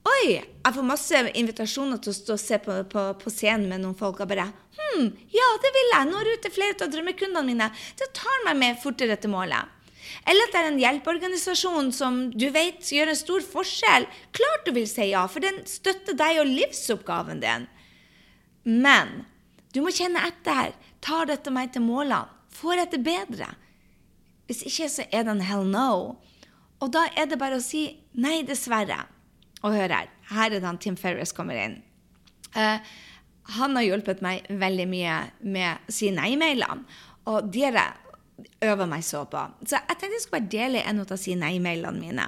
Oi! 0.07 0.37
Jeg 0.37 0.75
får 0.75 0.85
masse 0.85 1.19
invitasjoner 1.39 1.99
til 2.03 2.11
å 2.11 2.17
stå 2.17 2.35
og 2.35 2.41
se 2.41 2.59
på, 2.63 2.75
på, 2.91 3.03
på 3.21 3.31
scenen 3.33 3.67
med 3.71 3.83
noen 3.83 3.97
folk. 3.97 4.21
og 4.23 4.31
bare 4.31 4.49
Hm, 4.77 5.07
ja, 5.33 5.47
det 5.63 5.71
vil 5.73 5.89
jeg. 5.93 6.09
Når 6.11 6.29
ute 6.35 6.53
flere 6.53 6.77
av 6.85 6.91
drømmekundene 6.93 7.47
mine. 7.47 7.69
Det 7.97 8.11
tar 8.15 8.45
meg 8.45 8.59
med 8.61 8.79
fortere 8.81 9.17
til 9.19 9.33
målet. 9.33 9.73
Eller 10.27 10.47
at 10.47 10.53
det 10.53 10.59
er 10.59 10.69
en 10.69 10.79
hjelpeorganisasjon 10.81 11.89
som 11.95 12.19
du 12.31 12.47
vet 12.53 12.85
gjør 12.93 13.11
en 13.11 13.19
stor 13.19 13.43
forskjell. 13.43 14.07
Klart 14.35 14.67
du 14.67 14.73
vil 14.75 14.87
si 14.89 15.09
ja, 15.11 15.25
for 15.31 15.43
den 15.43 15.59
støtter 15.67 16.15
deg 16.17 16.41
og 16.43 16.51
livsoppgaven 16.51 17.41
din. 17.43 17.67
Men 18.67 19.21
du 19.75 19.81
må 19.83 19.91
kjenne 19.95 20.23
etter. 20.29 20.75
Tar 21.03 21.27
dette 21.29 21.51
meg 21.53 21.73
til 21.73 21.85
målene? 21.85 22.25
Får 22.57 22.79
jeg 22.79 22.91
det 22.95 23.03
bedre? 23.05 23.51
Hvis 24.47 24.63
ikke, 24.65 24.87
så 24.89 25.03
er 25.11 25.27
det 25.27 25.35
en 25.35 25.43
hell 25.45 25.67
no. 25.67 26.17
Og 26.81 26.89
da 26.93 27.03
er 27.13 27.27
det 27.29 27.37
bare 27.41 27.59
å 27.59 27.63
si 27.63 27.89
nei, 28.17 28.39
dessverre. 28.47 29.03
Og 29.65 29.73
hør 29.73 29.93
her. 29.93 30.09
Her 30.29 30.53
er 30.53 30.61
det 30.61 30.73
Tim 30.83 30.97
Ferris 30.99 31.33
kommer 31.35 31.57
inn. 31.59 31.79
Uh, 32.53 32.77
han 33.57 33.77
har 33.77 33.85
hjulpet 33.85 34.21
meg 34.25 34.47
veldig 34.49 34.87
mye 34.91 35.19
med 35.47 35.87
å 35.87 35.93
si 35.93 36.11
nei-mailene. 36.13 36.83
Og 37.27 37.47
dere 37.51 37.89
øver 38.63 38.89
meg 38.89 39.03
så 39.03 39.23
på. 39.27 39.39
Så 39.65 39.79
jeg 39.79 39.95
tenkte 39.95 40.15
jeg 40.15 40.23
skulle 40.23 40.41
bare 40.41 40.53
dele 40.53 40.83
en 40.87 41.01
av 41.03 41.15
si 41.19 41.35
nei-mailene 41.35 41.99
mine. 41.99 42.27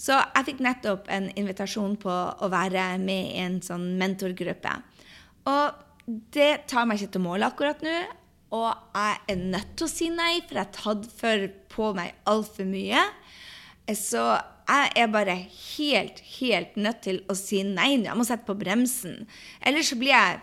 Så 0.00 0.16
jeg 0.16 0.46
fikk 0.48 0.62
nettopp 0.64 1.10
en 1.12 1.28
invitasjon 1.36 1.98
på 2.00 2.10
å 2.10 2.48
være 2.52 2.94
med 3.02 3.34
i 3.34 3.42
en 3.42 3.58
sånn 3.64 3.92
mentorgruppe. 4.00 4.72
Og 5.50 6.16
det 6.34 6.66
tar 6.70 6.88
meg 6.88 7.00
ikke 7.00 7.16
til 7.16 7.24
mål 7.26 7.46
akkurat 7.50 7.84
nå. 7.84 7.98
Og 8.56 8.70
jeg 8.96 9.18
er 9.30 9.42
nødt 9.52 9.76
til 9.78 9.86
å 9.86 9.92
si 9.92 10.08
nei, 10.10 10.40
for 10.42 10.58
jeg 10.58 10.64
har 10.64 10.72
tatt 10.74 11.04
for 11.20 11.44
på 11.70 11.90
meg 11.94 12.16
altfor 12.30 12.66
mye. 12.66 13.04
Så 13.94 14.24
jeg 14.70 14.92
er 15.02 15.10
bare 15.10 15.36
helt, 15.40 16.22
helt 16.38 16.76
nødt 16.78 17.02
til 17.06 17.20
å 17.30 17.36
si 17.38 17.64
nei 17.66 17.96
nå. 17.98 18.10
Jeg 18.10 18.18
må 18.18 18.26
sette 18.28 18.46
på 18.46 18.58
bremsen. 18.58 19.24
Ellers 19.66 19.90
så 19.90 19.98
blir 19.98 20.14
jeg 20.14 20.40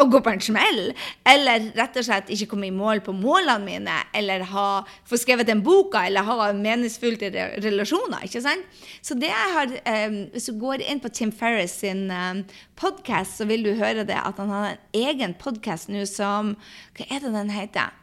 å 0.00 0.06
gå 0.10 0.20
på 0.24 0.32
en 0.32 0.42
smell. 0.42 0.80
Eller 1.28 1.68
rett 1.76 1.98
og 1.98 2.06
slett 2.06 2.30
ikke 2.34 2.48
komme 2.52 2.68
i 2.68 2.74
mål 2.74 3.02
på 3.06 3.14
målene 3.16 3.64
mine. 3.64 3.98
Eller 4.16 4.44
ha, 4.50 4.66
få 5.08 5.18
skrevet 5.20 5.48
den 5.50 5.62
boka, 5.66 6.04
eller 6.08 6.26
ha 6.26 6.50
meningsfylte 6.56 7.30
relasjoner. 7.64 8.26
ikke 8.26 8.42
sant? 8.44 8.80
Så 9.02 9.18
det 9.18 9.30
jeg 9.30 9.52
har, 9.56 9.74
um, 10.08 10.18
Hvis 10.32 10.48
du 10.50 10.58
går 10.60 10.84
inn 10.84 11.02
på 11.02 11.12
Tim 11.14 11.32
Ferris 11.32 11.78
sin 11.82 12.10
um, 12.10 12.44
podkast, 12.76 13.38
så 13.38 13.48
vil 13.50 13.64
du 13.64 13.74
høre 13.78 14.06
det 14.06 14.18
at 14.18 14.38
han 14.40 14.50
har 14.50 14.74
en 14.74 15.04
egen 15.04 15.34
podkast 15.34 15.88
nå 15.92 16.06
som 16.10 16.56
Hva 16.96 17.08
er 17.10 17.24
det 17.24 17.34
den 17.34 17.54
heter? 17.54 17.94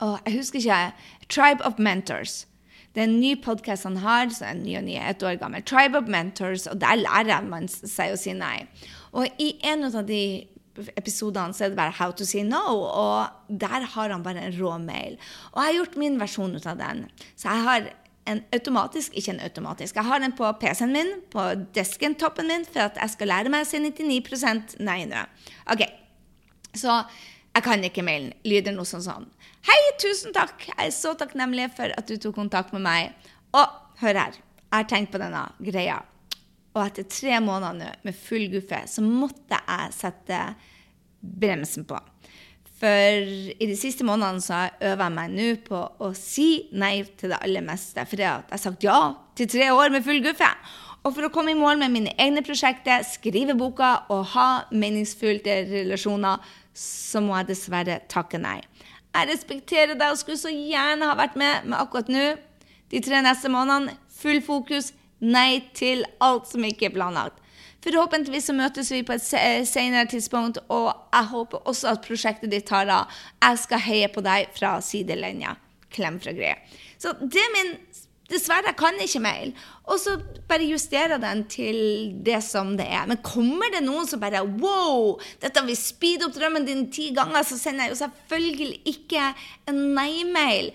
Oh, 0.00 0.18
jeg 0.26 0.38
husker 0.38 0.60
ikke. 0.60 0.92
Tribe 1.28 1.64
of 1.64 1.78
Mentors. 1.78 2.44
Det 2.96 3.02
er 3.02 3.10
en 3.10 3.18
ny 3.20 3.34
podkast 3.44 3.84
han 3.84 3.98
har, 4.00 4.30
så 4.32 4.46
er 4.48 4.54
ny 4.56 4.78
og 4.78 4.86
ny, 4.86 4.94
et 4.96 5.20
år 5.20 5.34
gammel. 5.36 5.60
Tribe 5.68 5.98
of 6.00 6.06
Mentors, 6.08 6.62
og 6.70 6.78
der 6.80 6.96
lærer 6.96 7.44
man 7.44 7.68
seg 7.68 8.14
å 8.14 8.16
si 8.16 8.32
nei. 8.32 8.62
Og 9.12 9.28
i 9.36 9.50
en 9.68 9.84
av 9.84 9.98
de 10.08 10.46
episodene 10.96 11.52
så 11.52 11.66
er 11.66 11.74
det 11.74 11.76
bare 11.76 11.92
'How 11.92 12.16
to 12.16 12.24
say 12.24 12.40
no', 12.40 12.72
og 12.72 13.28
der 13.60 13.84
har 13.84 14.08
han 14.08 14.22
bare 14.22 14.40
en 14.40 14.56
rå 14.56 14.78
mail. 14.78 15.18
Og 15.52 15.60
jeg 15.60 15.66
har 15.66 15.84
gjort 15.84 15.96
min 15.96 16.18
versjon 16.20 16.56
ut 16.56 16.66
av 16.66 16.78
den. 16.78 17.10
Så 17.36 17.52
jeg 17.52 17.62
har 17.68 17.90
en 18.26 18.42
automatisk, 18.52 19.12
ikke 19.12 19.30
en 19.34 19.40
automatisk, 19.40 19.94
jeg 19.94 20.04
har 20.04 20.18
den 20.18 20.32
på 20.32 20.52
PC-en 20.52 20.92
min, 20.92 21.12
på 21.30 21.40
desken-toppen 21.74 22.48
min, 22.48 22.64
for 22.64 22.80
at 22.80 22.96
jeg 22.96 23.10
skal 23.10 23.28
lære 23.28 23.50
meg 23.50 23.66
å 23.66 23.68
si 23.68 23.78
99% 23.78 24.80
nei 24.80 25.04
nå. 25.04 25.26
Ok, 25.68 25.84
så 26.74 27.04
jeg 27.54 27.62
kan 27.62 27.84
ikke 27.84 28.02
mailen. 28.02 28.32
Lyder 28.44 28.72
noe 28.72 28.84
sånn 28.84 29.04
sånn. 29.04 29.28
Hei, 29.66 29.80
tusen 29.98 30.30
takk! 30.30 30.60
Jeg 30.68 30.78
er 30.78 30.92
så 30.94 31.10
takknemlig 31.18 31.64
for 31.74 31.90
at 31.90 32.06
du 32.06 32.20
tok 32.22 32.36
kontakt 32.36 32.70
med 32.70 32.84
meg. 32.84 33.30
Og 33.50 33.64
hør 33.98 34.18
her, 34.20 34.36
jeg 34.36 34.70
har 34.76 34.84
tenkt 34.86 35.10
på 35.10 35.18
denne 35.18 35.40
greia. 35.58 35.96
Og 36.76 36.84
etter 36.84 37.08
tre 37.10 37.40
måneder 37.42 37.74
nå 37.74 37.88
med 38.06 38.14
full 38.14 38.44
guffe, 38.52 38.78
så 38.86 39.02
måtte 39.02 39.58
jeg 39.58 39.96
sette 39.96 40.38
bremsen 41.18 41.82
på. 41.88 41.98
For 42.78 43.26
i 43.56 43.66
de 43.66 43.74
siste 43.80 44.06
månedene 44.06 44.44
så 44.44 44.54
har 44.54 44.68
jeg 44.68 44.92
øvd 44.92 45.16
meg 45.16 45.34
nå 45.34 45.48
på 45.66 45.82
å 45.82 46.12
si 46.14 46.48
nei 46.70 47.00
til 47.18 47.34
det 47.34 47.42
aller 47.42 47.66
meste. 47.66 48.06
For 48.06 48.22
jeg 48.22 48.46
har 48.46 48.62
sagt 48.62 48.86
ja 48.86 49.00
til 49.34 49.50
tre 49.50 49.72
år 49.74 49.90
med 49.96 50.06
full 50.06 50.22
guffe. 50.28 50.52
Og 51.02 51.10
for 51.10 51.26
å 51.26 51.32
komme 51.34 51.56
i 51.56 51.58
mål 51.58 51.82
med 51.82 51.96
mine 51.96 52.14
egne 52.22 52.46
prosjekter, 52.46 53.02
skrive 53.02 53.58
boka 53.58 53.96
og 54.14 54.28
ha 54.36 54.48
meningsfylte 54.70 55.64
relasjoner, 55.72 56.38
så 56.70 57.18
må 57.24 57.34
jeg 57.40 57.50
dessverre 57.50 58.04
takke 58.12 58.38
nei. 58.38 58.60
Jeg 59.16 59.30
respekterer 59.30 59.96
deg 59.96 60.12
og 60.12 60.20
skulle 60.20 60.40
så 60.40 60.52
gjerne 60.52 61.08
ha 61.08 61.16
vært 61.16 61.38
med, 61.40 61.64
men 61.64 61.78
akkurat 61.78 62.10
nå, 62.12 62.26
de 62.92 63.00
tre 63.02 63.22
neste 63.24 63.48
månedene, 63.52 63.96
full 64.12 64.42
fokus, 64.44 64.92
nei 65.24 65.62
til 65.76 66.04
alt 66.20 66.50
som 66.50 66.64
ikke 66.66 66.90
er 66.90 66.96
planlagt. 66.96 67.40
Forhåpentligvis 67.86 68.48
så 68.50 68.54
møtes 68.56 68.90
vi 68.90 69.04
på 69.06 69.14
et 69.14 69.24
senere 69.24 70.08
tidspunkt, 70.10 70.58
og 70.68 70.88
jeg 71.14 71.30
håper 71.30 71.68
også 71.70 71.92
at 71.92 72.02
prosjektet 72.04 72.50
ditt 72.52 72.66
tar 72.68 72.90
av. 72.90 73.12
Jeg 73.40 73.62
skal 73.62 73.84
heie 73.84 74.08
på 74.12 74.24
deg 74.26 74.50
fra 74.56 74.76
sidelinja. 74.82 75.54
Klem 75.94 76.18
fra 76.20 76.34
Greie. 76.34 76.58
Så 76.98 77.14
det 77.22 77.40
er 77.40 77.54
min 77.54 77.72
Dessverre, 78.26 78.72
jeg 78.72 78.78
kan 78.80 78.96
ikke 79.02 79.22
mail. 79.22 79.52
Og 79.86 80.00
så 80.02 80.16
bare 80.48 80.66
justerer 80.66 81.20
den 81.22 81.44
til 81.50 81.78
det 82.26 82.40
som 82.42 82.74
det 82.78 82.88
er. 82.90 83.04
Men 83.06 83.22
kommer 83.22 83.70
det 83.74 83.84
noen 83.86 84.08
som 84.10 84.22
bare 84.22 84.42
Wow, 84.42 85.20
dette 85.42 85.62
vil 85.66 85.78
speede 85.78 86.26
opp 86.26 86.34
drømmen 86.34 86.66
din 86.66 86.86
ti 86.90 87.12
ganger, 87.14 87.46
så 87.46 87.58
sender 87.60 87.86
jeg 87.86 87.94
jo 87.94 88.00
selvfølgelig 88.02 88.80
ikke 88.96 89.28
en 89.70 89.82
nei-mail. 89.94 90.72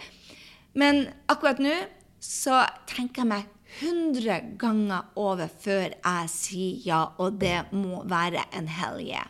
Men 0.79 1.09
akkurat 1.31 1.59
nå 1.59 1.75
så 2.21 2.63
tenker 2.87 3.25
jeg 3.25 3.31
meg 3.33 3.49
100 3.81 4.57
ganger 4.59 5.11
over 5.19 5.51
før 5.61 5.93
jeg 5.93 6.31
sier 6.31 6.81
ja, 6.85 7.03
og 7.17 7.39
det 7.41 7.57
må 7.75 8.03
være 8.07 8.43
en 8.57 8.67
helge. 8.71 9.21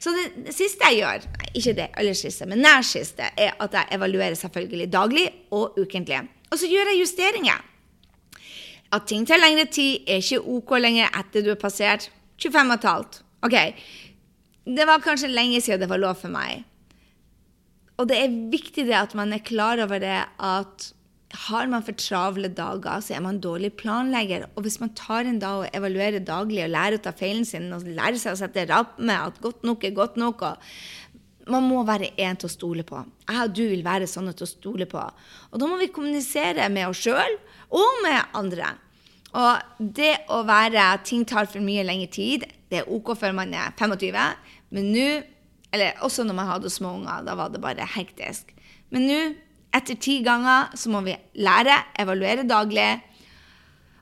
Så 0.00 0.12
det, 0.14 0.24
det, 0.46 0.54
siste 0.56 0.88
jeg 0.88 1.02
gjør, 1.02 1.26
ikke 1.54 1.74
det 1.76 1.90
aller 2.00 2.16
siste, 2.16 2.46
men 2.48 2.62
nær 2.64 2.84
siste, 2.86 3.28
er 3.36 3.56
at 3.60 3.76
jeg 3.76 3.96
evaluerer 3.96 4.36
selvfølgelig 4.38 4.88
daglig 4.92 5.26
og 5.54 5.78
ukentlig. 5.80 6.22
Og 6.54 6.60
så 6.62 6.70
gjør 6.70 6.92
jeg 6.92 7.02
justeringer. 7.02 7.62
At 8.94 9.08
ting 9.10 9.26
tar 9.26 9.42
lengre 9.42 9.66
tid, 9.66 10.06
er 10.06 10.22
ikke 10.22 10.44
OK 10.54 10.76
lenger 10.78 11.10
etter 11.18 11.42
du 11.42 11.50
har 11.50 11.58
passert 11.58 12.06
25 12.38 12.76
15. 12.78 13.24
OK, 13.44 13.56
det 14.64 14.86
var 14.86 15.02
kanskje 15.02 15.32
lenge 15.32 15.58
siden 15.60 15.82
det 15.82 15.90
var 15.90 16.00
lov 16.00 16.14
for 16.22 16.30
meg. 16.30 16.62
Og 17.98 18.06
det 18.10 18.20
er 18.22 18.36
viktig 18.52 18.86
det 18.86 18.94
at 18.98 19.14
man 19.18 19.34
er 19.34 19.42
klar 19.42 19.82
over 19.82 19.98
det 20.02 20.20
at 20.22 20.92
har 21.34 21.66
man 21.66 21.82
for 21.82 21.96
travle 21.98 22.48
dager, 22.54 23.02
så 23.02 23.16
er 23.16 23.22
man 23.24 23.40
dårlig 23.42 23.72
planlegger. 23.74 24.46
Og 24.54 24.62
hvis 24.62 24.78
man 24.78 24.94
tar 24.94 25.26
en 25.26 25.40
dag 25.42 25.64
og 25.64 25.74
evaluerer 25.74 26.22
daglig 26.22 26.62
og 26.62 26.70
lærer 26.70 26.98
å 26.98 27.02
ta 27.02 27.10
feilen 27.16 27.46
sin 27.48 27.72
og 27.74 27.88
lærer 27.88 28.20
seg 28.22 28.36
å 28.36 28.38
sette 28.38 28.66
ramme, 28.70 29.16
at 29.18 29.40
godt 29.42 29.66
nok 29.66 29.84
er 29.84 29.96
godt 29.96 30.20
nok 30.20 30.44
og 30.46 30.76
Man 31.52 31.66
må 31.68 31.82
være 31.84 32.12
en 32.24 32.38
til 32.40 32.48
å 32.48 32.52
stole 32.52 32.84
på. 32.88 33.02
Jeg 33.28 33.40
og 33.42 33.52
du 33.56 33.64
vil 33.68 33.84
være 33.84 34.08
sånne 34.08 34.32
til 34.36 34.46
å 34.46 34.50
stole 34.50 34.86
på. 34.88 35.02
Og 35.52 35.60
da 35.60 35.68
må 35.68 35.76
vi 35.80 35.90
kommunisere 35.92 36.70
med 36.72 36.88
oss 36.88 37.02
sjøl 37.04 37.36
og 37.76 38.00
med 38.04 38.36
andre. 38.38 38.70
Og 39.34 39.80
det 39.98 40.12
å 40.32 40.44
være 40.46 40.82
at 40.94 41.04
ting 41.08 41.24
tar 41.26 41.48
for 41.50 41.64
mye 41.64 41.84
lengre 41.84 42.12
tid, 42.14 42.46
det 42.70 42.80
er 42.80 42.90
OK 42.92 43.12
før 43.18 43.34
man 43.36 43.52
er 43.54 43.74
25, 43.76 44.18
men 44.74 44.92
nå 44.94 45.08
Eller 45.74 45.96
også 46.06 46.22
når 46.22 46.36
man 46.38 46.46
hadde 46.46 46.70
små 46.70 46.92
unger, 47.00 47.24
da 47.26 47.32
var 47.34 47.48
det 47.50 47.58
bare 47.58 47.82
hektisk. 47.96 48.52
Men 48.94 49.08
nå 49.08 49.16
etter 49.74 49.96
ti 49.98 50.20
ganger 50.22 50.68
så 50.78 50.92
må 50.92 51.00
vi 51.02 51.16
lære, 51.42 51.80
evaluere 51.98 52.44
daglig. 52.46 53.00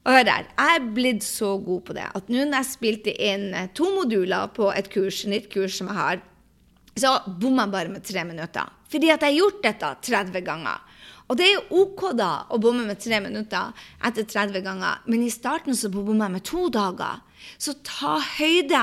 Og 0.05 0.13
hør 0.13 0.27
der, 0.29 0.51
jeg 0.53 0.75
er 0.77 0.91
blitt 0.93 1.25
så 1.25 1.55
god 1.65 1.81
på 1.87 1.97
det 1.97 2.05
at 2.13 2.29
nå 2.29 2.45
når 2.45 2.59
jeg 2.59 2.69
spilte 2.75 3.15
inn 3.17 3.57
to 3.73 3.89
moduler 3.95 4.53
på 4.53 4.69
et 4.75 4.91
kurs, 4.93 5.23
nytt 5.25 5.49
kurs 5.49 5.79
som 5.79 5.89
jeg 5.89 5.97
har, 5.97 6.21
så 6.99 7.15
bommer 7.27 7.67
jeg 7.67 7.73
bare 7.73 7.93
med 7.93 8.05
tre 8.05 8.25
minutter. 8.29 8.73
Fordi 8.93 9.11
at 9.13 9.25
jeg 9.25 9.33
har 9.33 9.39
gjort 9.39 9.63
dette 9.65 9.93
30 10.13 10.45
ganger. 10.45 10.81
Og 11.31 11.39
det 11.39 11.47
er 11.47 11.55
jo 11.55 11.83
OK 11.85 12.11
da 12.19 12.33
å 12.53 12.59
bomme 12.61 12.85
med 12.85 13.01
tre 13.01 13.21
minutter 13.25 13.73
etter 14.05 14.27
30 14.29 14.65
ganger, 14.67 15.01
men 15.09 15.23
i 15.25 15.33
starten 15.33 15.77
så 15.79 15.89
bommer 15.93 16.27
jeg 16.27 16.35
med 16.35 16.45
to 16.49 16.67
dager. 16.73 17.23
Så 17.57 17.79
ta 17.87 18.19
høyde. 18.37 18.83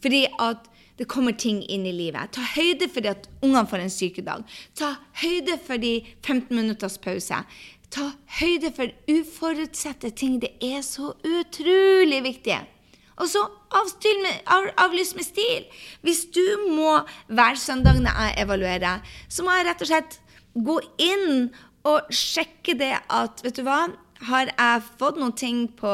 Fordi 0.00 0.22
at 0.40 0.68
det 1.00 1.08
kommer 1.08 1.32
ting 1.32 1.62
inn 1.64 1.86
i 1.88 1.96
livet. 1.96 2.34
Ta 2.36 2.44
høyde 2.54 2.86
for 2.92 3.08
at 3.08 3.26
ungene 3.40 3.66
får 3.68 3.82
en 3.82 3.92
sykedag. 3.92 4.42
Ta 4.76 4.94
høyde 5.22 5.56
for 5.64 5.80
de 5.80 5.94
15 6.20 6.52
minutters 6.52 6.98
pause. 7.00 7.40
Ta 7.90 8.10
høyde 8.38 8.70
for 8.76 8.92
uforutsette 9.08 10.12
ting. 10.12 10.38
Det 10.44 10.52
er 10.60 10.84
så 10.84 11.14
utrolig 11.24 12.20
viktig. 12.28 12.60
Og 13.20 13.28
så 13.28 13.44
med, 14.22 14.42
av, 14.48 14.68
avlys 14.86 15.14
med 15.14 15.26
stil. 15.26 15.66
Hvis 16.02 16.24
du 16.32 16.44
må 16.72 17.00
hver 17.28 17.58
søndag 17.60 18.00
når 18.00 18.16
jeg 18.16 18.38
evaluerer, 18.44 19.02
så 19.28 19.44
må 19.44 19.56
jeg 19.58 19.68
rett 19.68 19.82
og 19.84 19.90
slett 19.92 20.20
gå 20.54 20.78
inn 20.98 21.50
og 21.86 22.08
sjekke 22.12 22.74
det 22.76 22.96
at 23.08 23.44
Vet 23.44 23.60
du 23.60 23.64
hva? 23.64 23.88
har 24.28 24.50
jeg 24.50 24.82
fått 25.00 25.18
noen 25.20 25.32
ting 25.36 25.60
på 25.78 25.90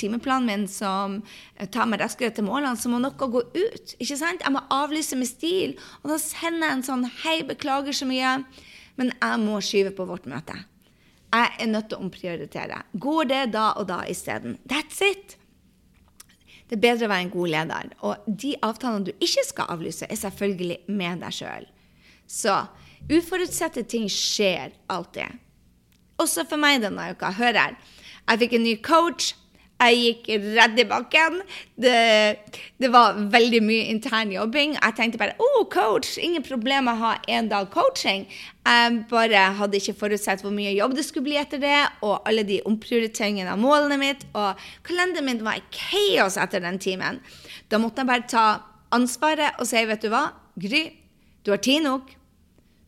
timeplanen 0.00 0.48
min 0.48 0.64
som 0.70 1.18
tar 1.72 1.88
meg 1.90 2.00
raskere 2.00 2.32
til 2.34 2.46
målene, 2.46 2.76
så 2.78 2.88
må 2.88 3.00
noe 3.02 3.12
gå 3.12 3.42
ut. 3.42 3.96
ikke 3.98 4.16
sant? 4.16 4.44
Jeg 4.44 4.54
må 4.54 4.62
avlyse 4.72 5.18
med 5.18 5.28
stil. 5.28 5.76
Og 6.02 6.14
da 6.14 6.18
sender 6.22 6.70
jeg 6.70 6.78
en 6.78 6.86
sånn 6.86 7.04
Hei, 7.24 7.42
beklager 7.48 7.96
så 7.96 8.08
mye, 8.08 8.38
men 8.96 9.12
jeg 9.12 9.42
må 9.44 9.60
skyve 9.64 9.92
på 9.96 10.08
vårt 10.08 10.28
møte. 10.30 10.56
Jeg 11.34 11.52
er 11.60 11.68
nødt 11.68 11.90
til 11.90 11.98
å 11.98 12.06
omprioritere. 12.06 12.80
Går 12.96 13.28
det 13.28 13.42
da 13.52 13.72
og 13.76 13.90
da 13.90 14.00
isteden? 14.08 14.56
That's 14.64 15.02
it. 15.04 15.36
Det 16.66 16.76
er 16.76 16.82
bedre 16.82 17.06
å 17.06 17.12
være 17.12 17.24
en 17.26 17.32
god 17.32 17.52
leder. 17.52 17.90
Og 18.06 18.26
de 18.26 18.52
avtalene 18.66 19.06
du 19.06 19.12
ikke 19.22 19.44
skal 19.46 19.70
avlyse, 19.76 20.06
er 20.10 20.18
selvfølgelig 20.18 20.78
med 20.90 21.22
deg 21.22 21.36
sjøl. 21.36 21.66
Så 22.26 22.56
uforutsette 23.06 23.84
ting 23.86 24.08
skjer 24.10 24.74
alltid. 24.90 25.38
Også 26.22 26.46
for 26.48 26.58
meg 26.58 26.82
denne 26.82 27.12
uka. 27.12 27.30
Hør 27.36 27.60
her. 27.60 27.76
Jeg 28.26 28.42
fikk 28.42 28.56
en 28.58 28.66
ny 28.66 28.74
coach. 28.82 29.34
Jeg 29.76 29.96
gikk 30.00 30.28
rett 30.56 30.78
i 30.80 30.84
bakken. 30.88 31.42
Det, 31.76 31.96
det, 32.80 32.88
var 32.92 33.18
veldig 33.32 33.60
mye 33.60 33.90
intern 33.92 34.32
jobbing. 34.32 34.72
Jeg 34.78 34.96
tenkte 34.96 35.20
bare 35.20 35.36
å, 35.36 35.48
oh, 35.60 35.66
coach, 35.68 36.14
ingen 36.16 36.44
problem 36.46 36.88
å 36.88 36.96
ha 37.02 37.12
en 37.28 37.50
dag 37.50 37.68
coaching. 37.74 38.24
Jeg 38.64 39.02
bare 39.10 39.42
hadde 39.58 39.76
ikke 39.76 39.98
forutsett 40.00 40.40
hvor 40.44 40.54
mye 40.56 40.72
jobb 40.78 40.96
det 40.96 41.04
skulle 41.04 41.28
bli 41.28 41.36
etter 41.40 41.60
det, 41.60 41.76
og 42.00 42.24
alle 42.24 42.46
de 42.48 42.62
omprioriteringene 42.66 43.52
av 43.52 43.60
målene 43.60 44.00
mitt. 44.00 44.24
Og 44.32 44.66
kalenderen 44.86 45.28
min 45.28 45.44
var 45.44 45.60
i 45.60 45.66
kaos 45.76 46.40
etter 46.40 46.64
den 46.64 46.80
timen. 46.80 47.20
Da 47.68 47.82
måtte 47.82 48.00
jeg 48.00 48.12
bare 48.14 48.30
ta 48.32 48.46
ansvaret 48.96 49.60
og 49.60 49.68
si, 49.68 49.84
vet 49.84 50.04
du 50.04 50.08
hva, 50.12 50.30
Gry, 50.56 50.86
du 51.44 51.52
har 51.52 51.60
tid 51.60 51.84
nok. 51.84 52.14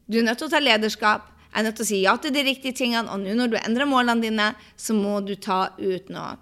Du 0.09 0.23
er 0.23 0.25
nødt 0.25 0.41
til 0.41 0.49
å 0.49 0.53
ta 0.57 0.65
lederskap. 0.65 1.29
Jeg 1.53 1.61
er 1.61 1.65
nødt 1.67 1.77
til 1.77 1.85
å 1.85 1.89
si 1.91 1.99
ja 2.01 2.17
til 2.17 2.33
de 2.33 2.49
riktige 2.49 2.77
tingene, 2.81 3.13
og 3.13 3.21
nå 3.21 3.37
når 3.37 3.53
du 3.53 3.57
endrer 3.61 3.89
målene 3.89 4.25
dine, 4.25 4.53
så 4.81 4.97
må 4.97 5.19
du 5.21 5.35
ta 5.37 5.67
ut 5.77 6.09
noe. 6.13 6.39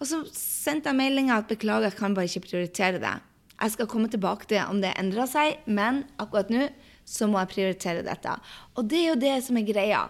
Og 0.00 0.08
så 0.08 0.22
sendte 0.32 0.88
jeg 0.88 0.96
meldinga 0.96 1.40
at 1.40 1.50
beklager, 1.50 1.90
jeg 1.90 1.98
kan 1.98 2.14
bare 2.16 2.30
ikke 2.30 2.48
prioritere 2.48 3.02
det. 3.02 3.16
Jeg 3.60 3.74
skal 3.74 3.88
komme 3.92 4.08
tilbake 4.08 4.48
til 4.48 4.62
om 4.64 4.80
det 4.80 4.94
endrer 4.96 5.28
seg, 5.28 5.60
men 5.68 6.06
akkurat 6.18 6.48
nå 6.52 6.70
så 7.04 7.28
må 7.28 7.42
jeg 7.42 7.52
prioritere 7.52 8.06
dette. 8.06 8.32
Og 8.78 8.88
det 8.88 9.02
er 9.02 9.10
jo 9.10 9.20
det 9.20 9.36
som 9.44 9.58
er 9.60 9.68
greia. 9.68 10.06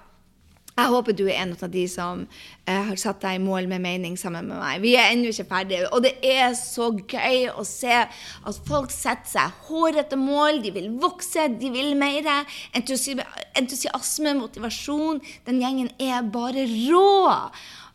Jeg 0.81 0.89
håper 0.95 1.17
du 1.17 1.25
er 1.27 1.43
en 1.43 1.51
av 1.53 1.73
de 1.73 1.83
som 1.91 2.23
eh, 2.65 2.85
har 2.87 2.99
satt 3.01 3.21
deg 3.25 3.37
i 3.37 3.43
mål 3.43 3.67
med 3.69 3.83
mening 3.85 4.15
sammen 4.21 4.47
med 4.49 4.61
meg. 4.63 4.79
Vi 4.85 4.95
er 4.97 5.11
ennå 5.11 5.33
ikke 5.33 5.49
ferdige. 5.51 5.89
Og 5.91 6.05
det 6.07 6.15
er 6.25 6.55
så 6.57 6.89
gøy 6.95 7.51
å 7.51 7.65
se 7.69 7.97
at 8.01 8.61
folk 8.69 8.95
setter 8.95 9.29
seg 9.29 9.59
hårete 9.67 10.17
mål. 10.21 10.63
De 10.65 10.73
vil 10.73 10.89
vokse, 11.03 11.49
de 11.61 11.73
vil 11.75 11.93
mer. 12.01 12.31
Entusiasme, 12.79 14.37
motivasjon. 14.41 15.21
Den 15.49 15.61
gjengen 15.61 15.93
er 16.01 16.25
bare 16.33 16.65
rå. 16.71 17.29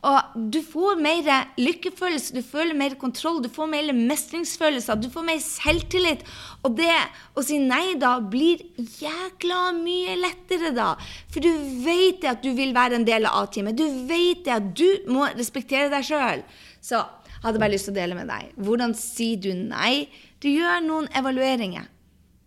Og 0.05 0.35
du 0.53 0.59
får 0.61 0.99
mer 1.01 1.47
lykkefølelse, 1.57 2.35
du 2.35 2.45
føler 2.45 2.77
mer 2.77 2.93
kontroll, 3.01 3.39
du 3.41 3.49
får 3.49 3.69
mer 3.71 3.87
mestringsfølelser, 3.95 4.99
du 5.01 5.07
får 5.09 5.25
mer 5.25 5.39
selvtillit. 5.41 6.21
Og 6.61 6.75
det 6.77 6.93
å 7.33 7.43
si 7.45 7.57
nei 7.61 7.95
da 8.01 8.19
blir 8.21 8.61
jækla 8.77 9.71
mye 9.79 10.17
lettere 10.21 10.75
da. 10.77 10.91
For 11.33 11.41
du 11.41 11.49
vet 11.85 12.27
at 12.29 12.43
du 12.45 12.51
vil 12.57 12.75
være 12.75 12.99
en 12.99 13.07
del 13.07 13.25
av 13.25 13.47
A-teamet. 13.47 13.79
Du 13.79 14.05
vet 14.09 14.45
at 14.53 14.75
du 14.77 15.09
må 15.09 15.25
respektere 15.33 15.89
deg 15.93 16.05
sjøl. 16.05 16.45
Så 16.85 17.01
hadde 17.41 17.61
bare 17.61 17.73
lyst 17.73 17.89
til 17.89 17.95
å 17.95 17.99
dele 17.99 18.19
med 18.19 18.29
deg. 18.29 18.53
Hvordan 18.61 18.93
sier 18.97 19.41
du 19.41 19.51
nei? 19.57 20.05
Du 20.37 20.51
gjør 20.51 20.85
noen 20.85 21.09
evalueringer. 21.17 21.89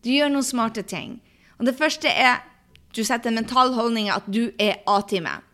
Du 0.06 0.12
gjør 0.14 0.30
noen 0.30 0.46
smarte 0.46 0.86
ting. 0.86 1.18
Og 1.58 1.66
det 1.66 1.74
første 1.74 2.06
er 2.06 2.44
du 2.94 3.02
setter 3.02 3.32
en 3.32 3.42
mental 3.42 3.74
holdning 3.74 4.08
at 4.14 4.30
du 4.30 4.46
er 4.62 4.78
A-teamet 4.86 5.47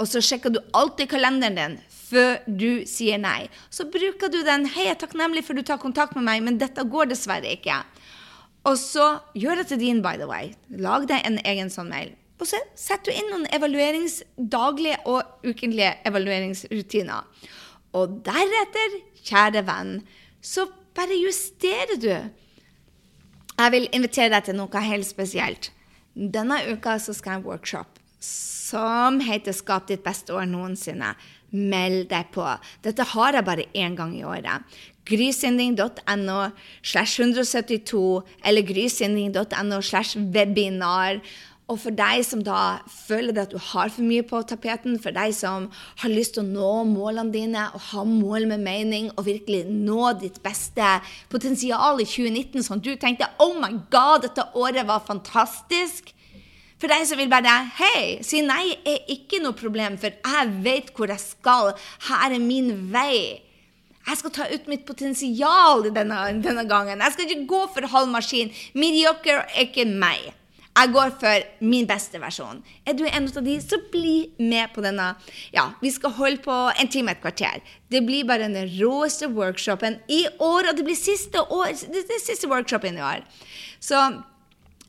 og 0.00 0.08
så 0.08 0.22
sjekker 0.24 0.52
du 0.54 0.60
alltid 0.76 1.10
kalenderen 1.12 1.58
din 1.58 1.78
før 2.10 2.40
du 2.46 2.82
sier 2.88 3.20
nei. 3.20 3.48
Så 3.70 3.86
bruker 3.86 4.32
du 4.32 4.40
den 4.42 4.66
'Hei, 4.66 4.86
jeg 4.88 4.96
er 4.96 5.00
takknemlig 5.02 5.44
for 5.44 5.54
du 5.54 5.62
tar 5.62 5.78
kontakt 5.78 6.16
med 6.16 6.24
meg, 6.24 6.42
men 6.42 6.58
dette 6.58 6.82
går 6.82 7.12
dessverre 7.12 7.52
ikke'. 7.56 7.84
Og 8.64 8.76
så 8.76 9.20
gjør 9.34 9.60
det 9.60 9.66
til 9.68 9.78
din, 9.78 10.02
by 10.02 10.16
the 10.16 10.26
way. 10.26 10.54
Lag 10.70 11.06
deg 11.08 11.22
en 11.24 11.38
egen 11.44 11.70
sånn 11.70 11.88
mail. 11.88 12.16
Og 12.40 12.46
så 12.46 12.56
setter 12.74 13.12
du 13.12 13.18
inn 13.18 13.30
noen 13.30 13.46
evaluerings, 13.52 14.22
daglige 14.36 14.98
og 15.06 15.22
ukentlige 15.44 15.94
evalueringsrutiner. 16.04 17.24
Og 17.92 18.20
deretter, 18.24 19.00
kjære 19.24 19.64
venn, 19.66 20.02
så 20.42 20.66
bare 20.94 21.20
justerer 21.20 22.00
du. 22.00 22.30
Jeg 23.60 23.72
vil 23.72 23.88
invitere 23.92 24.30
deg 24.30 24.44
til 24.44 24.56
noe 24.56 24.80
helt 24.80 25.06
spesielt. 25.06 25.70
Denne 26.16 26.64
uka 26.72 26.98
så 26.98 27.12
skal 27.12 27.32
jeg 27.32 27.42
ha 27.42 27.48
workshop 27.48 27.99
som 28.20 29.20
heter 29.20 29.52
'Skap 29.52 29.88
ditt 29.88 30.04
beste 30.04 30.34
år 30.34 30.46
noensinne'. 30.46 31.14
Meld 31.52 32.08
deg 32.10 32.30
på. 32.32 32.46
Dette 32.84 33.02
har 33.02 33.32
jeg 33.32 33.44
bare 33.44 33.66
én 33.74 33.96
gang 33.96 34.14
i 34.14 34.22
året. 34.22 34.62
Grysynding.no 35.04 36.50
slash 36.82 37.18
172 37.18 38.22
eller 38.44 38.62
grysynding.no 38.62 39.80
slash 39.80 40.16
webinar. 40.16 41.20
Og 41.70 41.78
for 41.78 41.94
deg 41.94 42.24
som 42.26 42.42
da 42.42 42.82
føler 42.90 43.36
at 43.38 43.50
du 43.50 43.58
har 43.58 43.90
for 43.94 44.02
mye 44.02 44.22
på 44.26 44.42
tapeten, 44.42 44.98
for 45.02 45.14
deg 45.14 45.34
som 45.34 45.68
har 46.02 46.10
lyst 46.10 46.34
til 46.34 46.42
å 46.42 46.50
nå 46.50 46.70
målene 46.90 47.34
dine 47.34 47.66
og 47.74 47.84
ha 47.92 48.04
mål 48.04 48.48
med 48.50 48.64
mening 48.64 49.10
og 49.16 49.26
virkelig 49.28 49.64
nå 49.70 50.12
ditt 50.18 50.40
beste 50.42 50.96
potensial 51.30 52.02
i 52.02 52.08
2019, 52.08 52.62
sånn 52.66 52.82
at 52.82 52.84
du 52.84 52.96
tenkte 52.96 53.30
'Oh 53.38 53.54
my 53.58 53.70
God, 53.90 54.22
dette 54.22 54.50
året 54.54 54.86
var 54.86 55.06
fantastisk', 55.06 56.14
For 56.80 56.88
deg 56.88 57.04
som 57.04 57.20
vil 57.20 57.28
bare 57.28 57.52
Hei, 57.76 58.20
si 58.24 58.40
nei 58.44 58.72
er 58.88 59.04
ikke 59.12 59.42
noe 59.44 59.56
problem, 59.56 59.98
for 60.00 60.16
jeg 60.16 60.56
vet 60.64 60.90
hvor 60.96 61.12
jeg 61.12 61.20
skal. 61.22 61.74
Her 62.08 62.32
er 62.32 62.42
min 62.42 62.72
vei. 62.92 63.44
Jeg 64.06 64.16
skal 64.16 64.32
ta 64.32 64.48
ut 64.48 64.68
mitt 64.70 64.86
potensial 64.88 65.84
denne, 65.92 66.18
denne 66.40 66.64
gangen. 66.68 67.04
Jeg 67.04 67.14
skal 67.14 67.28
ikke 67.28 67.48
gå 67.50 67.64
for 67.74 67.92
halv 67.92 68.08
maskin. 68.10 68.52
Mediocre 68.72 69.42
er 69.44 69.66
ikke 69.68 69.84
meg. 69.92 70.30
Jeg 70.70 70.92
går 70.94 71.10
for 71.20 71.44
min 71.66 71.86
beste 71.88 72.20
versjon. 72.22 72.62
Er 72.88 72.94
du 72.96 73.02
en 73.04 73.26
av 73.28 73.44
de, 73.44 73.56
så 73.60 73.76
bli 73.92 74.30
med 74.38 74.70
på 74.72 74.84
denne. 74.84 75.10
Ja, 75.52 75.72
vi 75.82 75.90
skal 75.92 76.14
holde 76.16 76.40
på 76.44 76.56
en 76.70 76.88
time 76.88 77.12
et 77.12 77.20
kvarter. 77.20 77.60
Det 77.90 78.00
blir 78.06 78.24
bare 78.24 78.48
den 78.48 78.70
råeste 78.78 79.28
workshopen 79.34 79.98
i 80.08 80.22
år, 80.38 80.70
og 80.70 80.78
det 80.78 80.86
blir 80.86 80.96
siste, 80.96 81.42
år, 81.42 81.74
det 81.74 82.06
det 82.08 82.20
siste 82.22 82.48
workshopen 82.48 82.96
i 82.96 83.04
år. 83.04 83.26
Så 83.82 83.98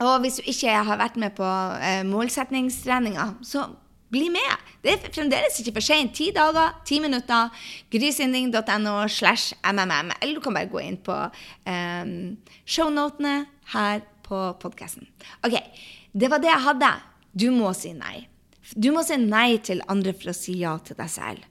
og 0.01 0.23
hvis 0.23 0.39
du 0.39 0.49
ikke 0.49 0.81
har 0.87 0.99
vært 0.99 1.19
med 1.21 1.35
på 1.37 1.47
eh, 1.77 2.01
målsettingstreninga, 2.07 3.27
så 3.45 3.67
bli 4.11 4.27
med. 4.33 4.63
Det 4.83 4.95
er 4.95 5.13
fremdeles 5.13 5.59
ikke 5.61 5.75
for 5.77 5.85
sent. 5.85 6.15
Ti 6.17 6.31
dager, 6.35 6.73
ti 6.87 6.99
minutter. 7.03 7.51
Grysynding.no 7.93 8.95
slash 9.07 9.55
mmm. 9.63 10.11
Eller 10.19 10.35
du 10.35 10.41
kan 10.43 10.57
bare 10.57 10.71
gå 10.71 10.81
inn 10.83 10.97
på 10.99 11.15
eh, 11.69 12.11
shownotene 12.65 13.35
her 13.75 14.03
på 14.25 14.41
podkasten. 14.59 15.07
OK, 15.45 15.55
det 16.11 16.31
var 16.31 16.43
det 16.43 16.51
jeg 16.51 16.65
hadde. 16.67 16.91
Du 17.31 17.47
må 17.55 17.71
si 17.77 17.93
nei. 17.95 18.25
Du 18.75 18.91
må 18.95 19.03
si 19.03 19.17
nei 19.19 19.59
til 19.63 19.83
andre 19.91 20.13
for 20.17 20.31
å 20.31 20.35
si 20.35 20.59
ja 20.59 20.75
til 20.83 20.99
deg 20.99 21.11
selv. 21.11 21.50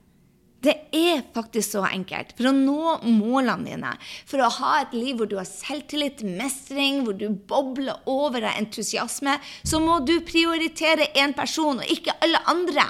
Det 0.61 0.75
er 0.93 1.23
faktisk 1.33 1.73
så 1.73 1.81
enkelt. 1.87 2.35
For 2.37 2.51
å 2.51 2.53
nå 2.53 2.97
målene 3.09 3.65
dine, 3.65 3.93
for 4.29 4.43
å 4.45 4.51
ha 4.59 4.73
et 4.83 4.93
liv 4.93 5.17
hvor 5.17 5.29
du 5.29 5.39
har 5.39 5.47
selvtillit, 5.49 6.21
mestring, 6.37 7.01
hvor 7.05 7.17
du 7.17 7.31
bobler 7.49 8.03
over 8.09 8.45
av 8.45 8.59
entusiasme, 8.61 9.39
så 9.65 9.81
må 9.81 9.99
du 10.05 10.19
prioritere 10.25 11.09
én 11.17 11.33
person 11.37 11.81
og 11.81 11.95
ikke 11.95 12.13
alle 12.21 12.43
andre. 12.53 12.85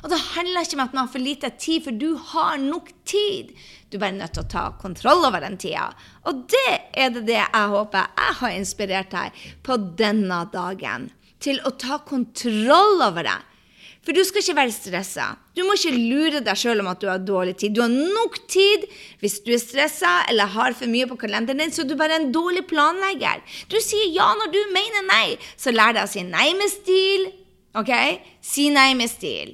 Og 0.00 0.08
det 0.12 0.20
handler 0.30 0.64
ikke 0.64 0.78
om 0.78 0.84
at 0.86 0.94
man 0.94 1.04
har 1.04 1.12
for 1.12 1.24
lite 1.24 1.50
tid, 1.60 1.82
for 1.84 1.98
du 1.98 2.14
har 2.30 2.62
nok 2.62 2.92
tid. 3.08 3.50
Du 3.90 3.98
er 3.98 4.06
bare 4.06 4.16
nødt 4.16 4.36
til 4.36 4.46
å 4.46 4.52
ta 4.54 4.64
kontroll 4.80 5.26
over 5.26 5.42
den 5.44 5.58
tida. 5.60 5.90
Og 6.30 6.46
det 6.54 6.78
er 6.94 7.12
det, 7.18 7.42
jeg 7.42 7.74
håper 7.74 8.06
jeg 8.06 8.38
har 8.40 8.56
inspirert 8.56 9.12
deg 9.12 9.44
på 9.66 9.76
denne 9.98 10.44
dagen. 10.54 11.10
Til 11.42 11.60
å 11.66 11.74
ta 11.80 11.98
kontroll 12.06 13.02
over 13.02 13.26
det. 13.26 13.38
For 14.10 14.18
du 14.18 14.26
skal 14.26 14.42
ikke 14.42 14.54
være 14.58 14.72
stressa. 14.74 15.24
Du 15.54 15.60
må 15.62 15.76
ikke 15.76 15.92
lure 15.94 16.38
deg 16.42 16.58
sjøl 16.58 16.80
om 16.82 16.88
at 16.90 16.98
du 16.98 17.06
har 17.06 17.20
dårlig 17.22 17.52
tid. 17.60 17.76
Du 17.76 17.78
har 17.84 17.92
nok 17.94 18.40
tid 18.50 18.82
hvis 19.20 19.36
du 19.44 19.52
er 19.54 19.60
stressa 19.62 20.24
eller 20.32 20.48
har 20.50 20.74
for 20.74 20.90
mye 20.90 21.06
på 21.06 21.14
kalenderen 21.20 21.60
din, 21.62 21.70
så 21.70 21.84
du 21.86 21.92
bare 21.94 22.16
er 22.16 22.24
en 22.24 22.32
dårlig 22.34 22.64
planlegger. 22.66 23.38
Du 23.70 23.76
sier 23.78 24.08
ja 24.10 24.24
når 24.34 24.48
du 24.50 24.56
mener 24.74 25.04
nei, 25.06 25.36
så 25.54 25.70
lær 25.70 25.94
deg 25.94 26.08
å 26.08 26.10
si 26.10 26.24
nei 26.26 26.48
med 26.58 26.72
stil. 26.72 27.28
Ok? 27.78 27.92
Si 28.42 28.64
nei 28.74 28.88
med 28.98 29.12
stil. 29.12 29.52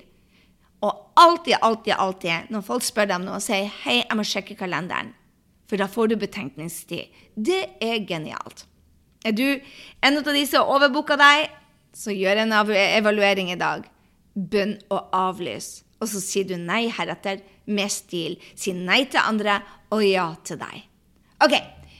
Og 0.80 1.02
alltid, 1.20 1.58
alltid, 1.60 1.92
alltid 1.92 2.48
når 2.56 2.64
folk 2.64 2.86
spør 2.86 3.10
deg 3.10 3.18
om 3.18 3.26
noe, 3.26 3.40
si 3.44 3.58
hei, 3.82 3.98
jeg 3.98 4.16
må 4.16 4.24
sjekke 4.24 4.56
kalenderen. 4.56 5.10
For 5.68 5.76
da 5.76 5.84
får 5.84 6.14
du 6.14 6.16
betenkningstid. 6.22 7.12
Det 7.36 7.60
er 7.84 8.00
genialt. 8.08 8.64
Er 9.20 9.36
du 9.36 9.44
en 10.00 10.18
av 10.22 10.32
de 10.32 10.46
som 10.48 10.72
overbooka 10.78 11.20
deg, 11.20 11.52
så 11.92 12.16
gjør 12.16 12.40
en 12.46 12.56
evaluering 12.56 13.52
i 13.52 13.58
dag 13.60 13.84
bønn 14.36 14.76
og 14.92 15.08
avlys. 15.16 15.80
Og 16.00 16.10
så 16.12 16.20
sier 16.20 16.46
du 16.48 16.56
nei 16.60 16.86
heretter 16.92 17.40
med 17.66 17.90
stil. 17.92 18.36
Si 18.54 18.74
nei 18.76 19.04
til 19.10 19.24
andre 19.24 19.60
og 19.94 20.04
ja 20.04 20.28
til 20.44 20.60
deg. 20.60 20.84
OK. 21.44 21.56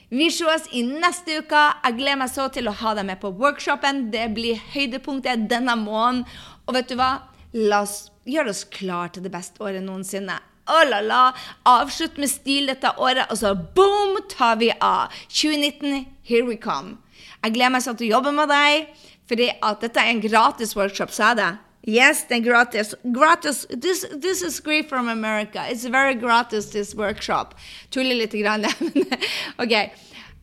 Vi 0.06 0.28
ses 0.30 0.68
i 0.70 0.84
neste 0.86 1.40
uke. 1.42 1.62
Jeg 1.82 1.96
gleder 1.98 2.20
meg 2.20 2.30
så 2.30 2.46
til 2.54 2.68
å 2.70 2.76
ha 2.78 2.92
deg 2.94 3.08
med 3.08 3.18
på 3.22 3.32
workshopen. 3.40 4.04
Det 4.12 4.28
blir 4.36 4.60
høydepunktet 4.74 5.48
denne 5.50 5.74
måneden. 5.80 6.22
Og 6.66 6.76
vet 6.76 6.92
du 6.92 6.94
hva? 7.00 7.26
La 7.56 7.82
oss 7.82 8.12
gjøre 8.26 8.52
oss 8.52 8.62
klar 8.70 9.10
til 9.14 9.24
det 9.24 9.32
beste 9.34 9.62
året 9.64 9.82
noensinne. 9.82 10.36
Oh 10.66 10.82
la 10.86 10.98
la! 11.00 11.22
Avslutt 11.70 12.16
med 12.18 12.30
stil 12.30 12.66
dette 12.66 12.90
året, 12.98 13.30
og 13.30 13.38
så 13.38 13.52
boom, 13.54 14.16
tar 14.30 14.58
vi 14.58 14.72
av. 14.82 15.14
2019, 15.30 16.06
here 16.26 16.46
we 16.46 16.56
come. 16.58 16.96
Jeg 17.44 17.54
gleder 17.54 17.76
meg 17.76 17.84
sånn 17.84 17.98
til 17.98 18.08
å 18.08 18.16
jobbe 18.16 18.32
med 18.34 18.50
deg, 18.50 18.88
at 19.62 19.84
dette 19.84 20.02
er 20.02 20.10
en 20.10 20.22
gratis 20.22 20.74
workshop, 20.78 21.14
sa 21.14 21.30
jeg 21.30 21.38
det? 21.38 21.52
Yes, 21.86 22.24
den 22.28 22.42
gratis. 22.42 22.94
Gratis. 23.04 23.66
This, 23.70 24.04
this 24.20 24.42
is 24.42 24.60
great 24.60 24.88
from 24.88 25.08
America. 25.08 25.64
It's 25.70 25.84
very 25.84 26.14
gratis, 26.14 26.70
this 26.70 26.94
workshop. 26.94 27.54
Tuller 27.90 28.14
litt, 28.14 28.32
grann, 28.32 28.66
OK. 29.62 29.74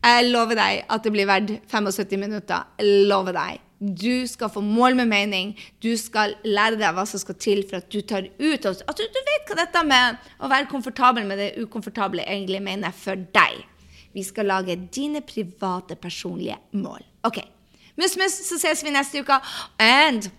Jeg 0.04 0.24
lover 0.28 0.56
deg 0.56 0.82
at 0.88 1.04
det 1.04 1.12
blir 1.12 1.28
verdt 1.28 1.52
75 1.68 2.16
minutter. 2.20 2.64
Jeg 2.80 3.06
lover 3.10 3.36
deg. 3.36 3.60
Du 3.84 4.24
skal 4.28 4.48
få 4.52 4.62
mål 4.64 4.96
med 4.96 5.10
mening. 5.10 5.52
Du 5.84 5.92
skal 6.00 6.32
lære 6.44 6.78
deg 6.80 6.96
hva 6.96 7.04
som 7.08 7.20
skal 7.20 7.36
til 7.40 7.60
for 7.68 7.80
at 7.80 7.90
du 7.92 8.00
tar 8.00 8.28
ut 8.40 8.68
At 8.68 8.96
du, 8.96 9.04
du 9.04 9.20
vet 9.28 9.48
hva 9.48 9.58
dette 9.60 9.82
med 9.84 10.28
å 10.40 10.48
være 10.48 10.70
komfortabel 10.72 11.26
med 11.28 11.40
det 11.40 11.50
ukomfortable 11.60 12.24
egentlig 12.24 12.62
mener 12.64 12.92
for 12.96 13.20
deg. 13.36 13.60
Vi 14.14 14.24
skal 14.24 14.48
lage 14.48 14.78
dine 14.94 15.20
private, 15.26 15.96
personlige 15.96 16.56
mål. 16.72 17.04
OK. 17.28 17.42
Mus, 18.00 18.16
mus, 18.16 18.38
så 18.48 18.56
ses 18.60 18.84
vi 18.84 18.94
neste 18.94 19.20
uke. 19.20 19.36
And 19.82 20.30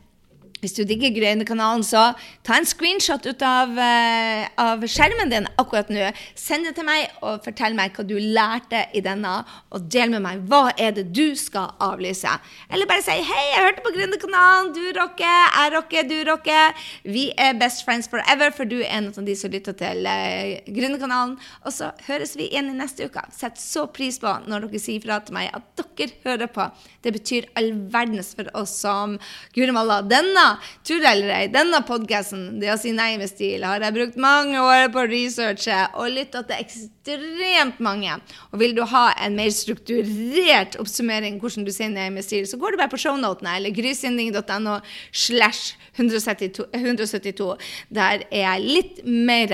hvis 0.66 0.76
du 0.78 0.84
digger 0.88 1.14
Grønnekanalen, 1.14 1.84
så 1.86 2.12
ta 2.46 2.58
en 2.58 2.68
screenshot 2.68 3.26
ut 3.28 3.44
av, 3.46 3.74
uh, 3.78 4.46
av, 4.62 4.86
skjermen 4.90 5.32
din 5.32 5.48
akkurat 5.62 5.92
nå. 5.94 6.10
Send 6.40 6.66
det 6.68 6.76
til 6.80 6.88
meg 6.88 7.14
og 7.22 7.44
fortell 7.46 7.78
meg 7.78 7.94
hva 7.96 8.06
du 8.08 8.16
lærte 8.18 8.86
i 8.98 9.04
denne, 9.06 9.38
og 9.76 9.86
del 9.94 10.14
med 10.16 10.24
meg 10.26 10.44
hva 10.50 10.72
er 10.82 10.96
det 10.98 11.08
du 11.14 11.38
skal 11.38 11.76
avlyse. 11.84 12.32
Eller 12.74 12.90
bare 12.90 13.06
si 13.06 13.12
'Hei, 13.16 13.44
jeg 13.54 13.64
hørte 13.68 13.86
på 13.86 13.94
Grønnekanalen. 13.96 14.74
Du 14.74 14.84
rocker. 15.00 15.42
Jeg 15.56 15.74
rocker. 15.76 16.10
Du 16.10 16.18
rocker'. 16.32 16.74
Vi 17.04 17.32
er 17.38 17.54
best 17.60 17.86
friends 17.86 18.10
forever, 18.10 18.52
for 18.52 18.66
du 18.66 18.80
er 18.82 18.98
en 18.98 19.08
av 19.08 19.26
de 19.26 19.36
som 19.36 19.52
lytter 19.52 19.78
til 19.78 20.06
uh, 20.06 20.58
Grønnekanalen. 20.76 21.38
Og 21.66 21.74
så 21.74 21.92
høres 22.08 22.36
vi 22.36 22.50
igjen 22.50 22.72
i 22.74 22.78
neste 22.78 23.06
uke. 23.06 23.22
Sett 23.32 23.62
så 23.62 23.86
pris 23.86 24.20
på 24.20 24.32
når 24.48 24.68
dere 24.68 24.82
sier 24.82 25.02
fra 25.04 25.20
til 25.20 25.38
meg 25.38 25.52
at 25.54 25.86
dere 25.98 26.12
hører 26.26 26.50
på. 26.52 26.70
Det 27.06 27.14
betyr 27.16 27.48
all 27.60 27.72
verdens 27.94 28.34
for 28.38 28.50
oss 28.58 28.74
som 28.82 29.18
Guri 29.56 29.74
malla. 29.76 30.02
Denne 30.06 30.46
Tror 30.86 31.02
det 31.02 31.12
eller 31.12 31.32
ei, 31.34 31.46
denne 31.54 31.80
podkasten, 31.86 32.60
det 32.62 32.72
å 32.74 32.78
si 32.80 32.92
nei 32.96 33.16
med 33.20 33.30
stil, 33.30 33.64
har 33.66 33.84
jeg 33.84 33.96
brukt 33.96 34.18
mange 34.22 34.60
år 34.62 34.90
på 34.94 35.02
å 35.02 35.08
researche 35.10 35.78
og 35.94 36.12
lytta 36.14 36.44
til 36.46 36.62
ekstremt 36.62 37.80
mange. 37.84 38.18
Og 38.52 38.60
vil 38.62 38.76
du 38.78 38.84
ha 38.92 39.08
en 39.26 39.38
mer 39.38 39.52
strukturert 39.54 40.78
oppsummering 40.82 41.40
hvordan 41.42 41.68
du 41.68 41.72
sier 41.74 41.94
nei 41.94 42.10
med 42.14 42.26
stil, 42.26 42.46
så 42.50 42.60
går 42.62 42.76
du 42.76 42.82
bare 42.82 42.94
på 42.94 43.02
shownotene 43.02 43.58
eller 43.60 43.76
grysynding.no 43.76 44.80
slash 45.12 45.76
172. 45.98 47.50
Der 47.96 48.26
er 48.30 48.44
jeg 48.46 48.66
litt 48.66 49.04
mer 49.06 49.46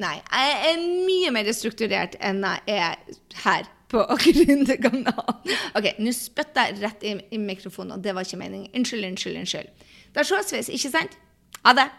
Nei, 0.00 0.16
jeg 0.16 0.52
er 0.70 0.78
mye 1.04 1.32
mer 1.34 1.50
strukturert 1.52 2.14
enn 2.24 2.40
jeg 2.46 2.80
er 2.80 2.96
her 3.44 3.68
på 3.90 4.04
Gründerkanalen. 4.24 5.56
OK, 5.78 5.88
nå 5.98 6.12
spytter 6.16 6.70
jeg 6.70 6.82
rett 6.84 7.06
i, 7.06 7.16
i 7.36 7.40
mikrofonen, 7.42 7.96
og 7.96 8.04
det 8.04 8.14
var 8.14 8.26
ikke 8.26 8.40
meningen. 8.40 8.70
Unnskyld, 8.76 9.06
unnskyld, 9.10 9.40
unnskyld. 9.42 9.88
Da 10.14 10.26
ses 10.26 10.68
vi, 10.70 10.78
ikke 10.78 10.92
sant? 10.92 11.18
Ha 11.64 11.74
det. 11.76 11.90